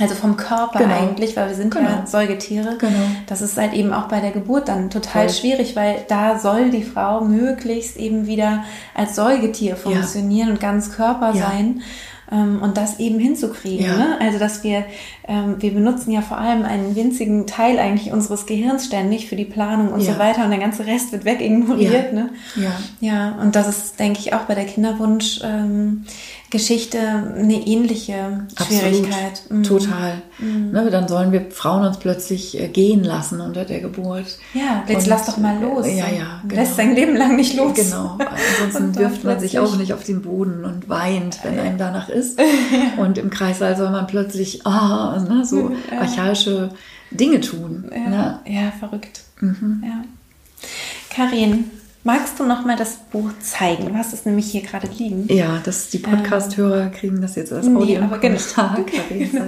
[0.00, 0.94] also vom Körper genau.
[0.94, 1.88] eigentlich, weil wir sind genau.
[1.88, 2.76] ja Säugetiere.
[2.78, 3.02] Genau.
[3.26, 5.34] Das ist halt eben auch bei der Geburt dann total Voll.
[5.38, 10.54] schwierig, weil da soll die Frau möglichst eben wieder als Säugetier funktionieren ja.
[10.54, 11.48] und ganz Körper ja.
[11.48, 11.82] sein
[12.32, 13.86] ähm, und das eben hinzukriegen.
[13.86, 13.96] Ja.
[13.96, 14.18] Ne?
[14.20, 14.84] Also dass wir,
[15.26, 19.44] ähm, wir benutzen ja vor allem einen winzigen Teil eigentlich unseres Gehirns ständig für die
[19.44, 20.12] Planung und ja.
[20.12, 22.12] so weiter und der ganze Rest wird wegignoriert.
[22.12, 22.18] Ja.
[22.18, 22.30] Ne?
[22.56, 22.70] ja.
[23.00, 25.40] Ja, und das ist, denke ich, auch bei der Kinderwunsch.
[25.44, 26.04] Ähm,
[26.50, 29.42] Geschichte eine ähnliche Schwierigkeit.
[29.48, 29.62] Mhm.
[29.62, 30.20] Total.
[30.40, 30.72] Mhm.
[30.72, 34.38] Ne, dann sollen wir Frauen uns plötzlich äh, gehen lassen unter der Geburt.
[34.52, 35.86] Ja, jetzt Und, lass doch mal los.
[35.86, 36.40] Ja, ja.
[36.42, 36.60] Genau.
[36.60, 37.74] Lässt sein Leben lang nicht los.
[37.74, 38.18] Genau.
[38.64, 42.38] Ansonsten wirft man sich auch nicht auf den Boden und weint, wenn einem danach ist.
[42.38, 43.02] ja.
[43.02, 46.00] Und im Kreißsaal soll man plötzlich oh, ne, so ja.
[46.00, 46.70] archaische
[47.12, 47.90] Dinge tun.
[47.94, 48.40] Ja, ne?
[48.44, 49.22] ja verrückt.
[49.40, 49.84] Mhm.
[49.86, 50.04] Ja.
[51.14, 51.70] Karin,
[52.02, 53.88] Magst du noch mal das Buch zeigen?
[53.88, 55.26] Du hast es nämlich hier gerade liegen.
[55.28, 58.38] Ja, das, die Podcast-Hörer ähm, kriegen das jetzt als Audio nee, aber genau.
[59.08, 59.44] genau.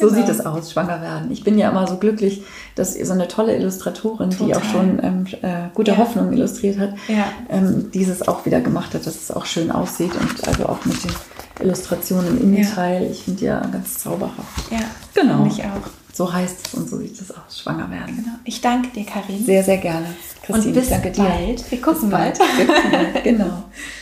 [0.00, 0.12] So genau.
[0.12, 1.30] sieht es aus, schwanger werden.
[1.30, 2.42] Ich bin ja immer so glücklich,
[2.74, 4.46] dass so eine tolle Illustratorin, Total.
[4.48, 5.98] die auch schon ähm, äh, gute ja.
[5.98, 7.26] Hoffnung illustriert hat, ja.
[7.48, 11.04] ähm, dieses auch wieder gemacht hat, dass es auch schön aussieht und also auch mit
[11.04, 11.12] den
[11.60, 13.04] Illustrationen im Innenteil.
[13.04, 13.10] Ja.
[13.10, 14.72] Ich finde ja ganz zauberhaft.
[14.72, 14.80] Ja,
[15.14, 15.46] genau.
[15.46, 16.01] Ich auch.
[16.12, 18.16] So heißt es und so sieht es aus, schwanger werden.
[18.16, 18.36] Genau.
[18.44, 19.44] Ich danke dir, Karin.
[19.44, 20.06] Sehr, sehr gerne.
[20.42, 21.24] Christine, und bis danke dir.
[21.24, 21.70] bald.
[21.70, 22.38] Wir gucken bald.
[22.38, 23.24] bald.
[23.24, 23.64] genau.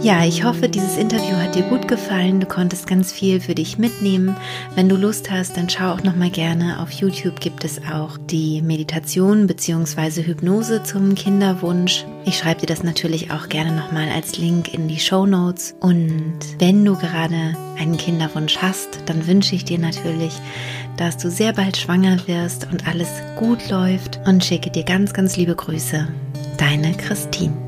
[0.00, 2.38] Ja, ich hoffe, dieses Interview hat dir gut gefallen.
[2.38, 4.36] Du konntest ganz viel für dich mitnehmen.
[4.76, 6.80] Wenn du Lust hast, dann schau auch noch mal gerne.
[6.80, 10.22] Auf YouTube gibt es auch die Meditation bzw.
[10.22, 12.06] Hypnose zum Kinderwunsch.
[12.24, 15.74] Ich schreibe dir das natürlich auch gerne noch mal als Link in die Show Notes.
[15.80, 20.34] Und wenn du gerade einen Kinderwunsch hast, dann wünsche ich dir natürlich,
[20.96, 25.36] dass du sehr bald schwanger wirst und alles gut läuft und schicke dir ganz, ganz
[25.36, 26.06] liebe Grüße.
[26.56, 27.67] Deine Christine.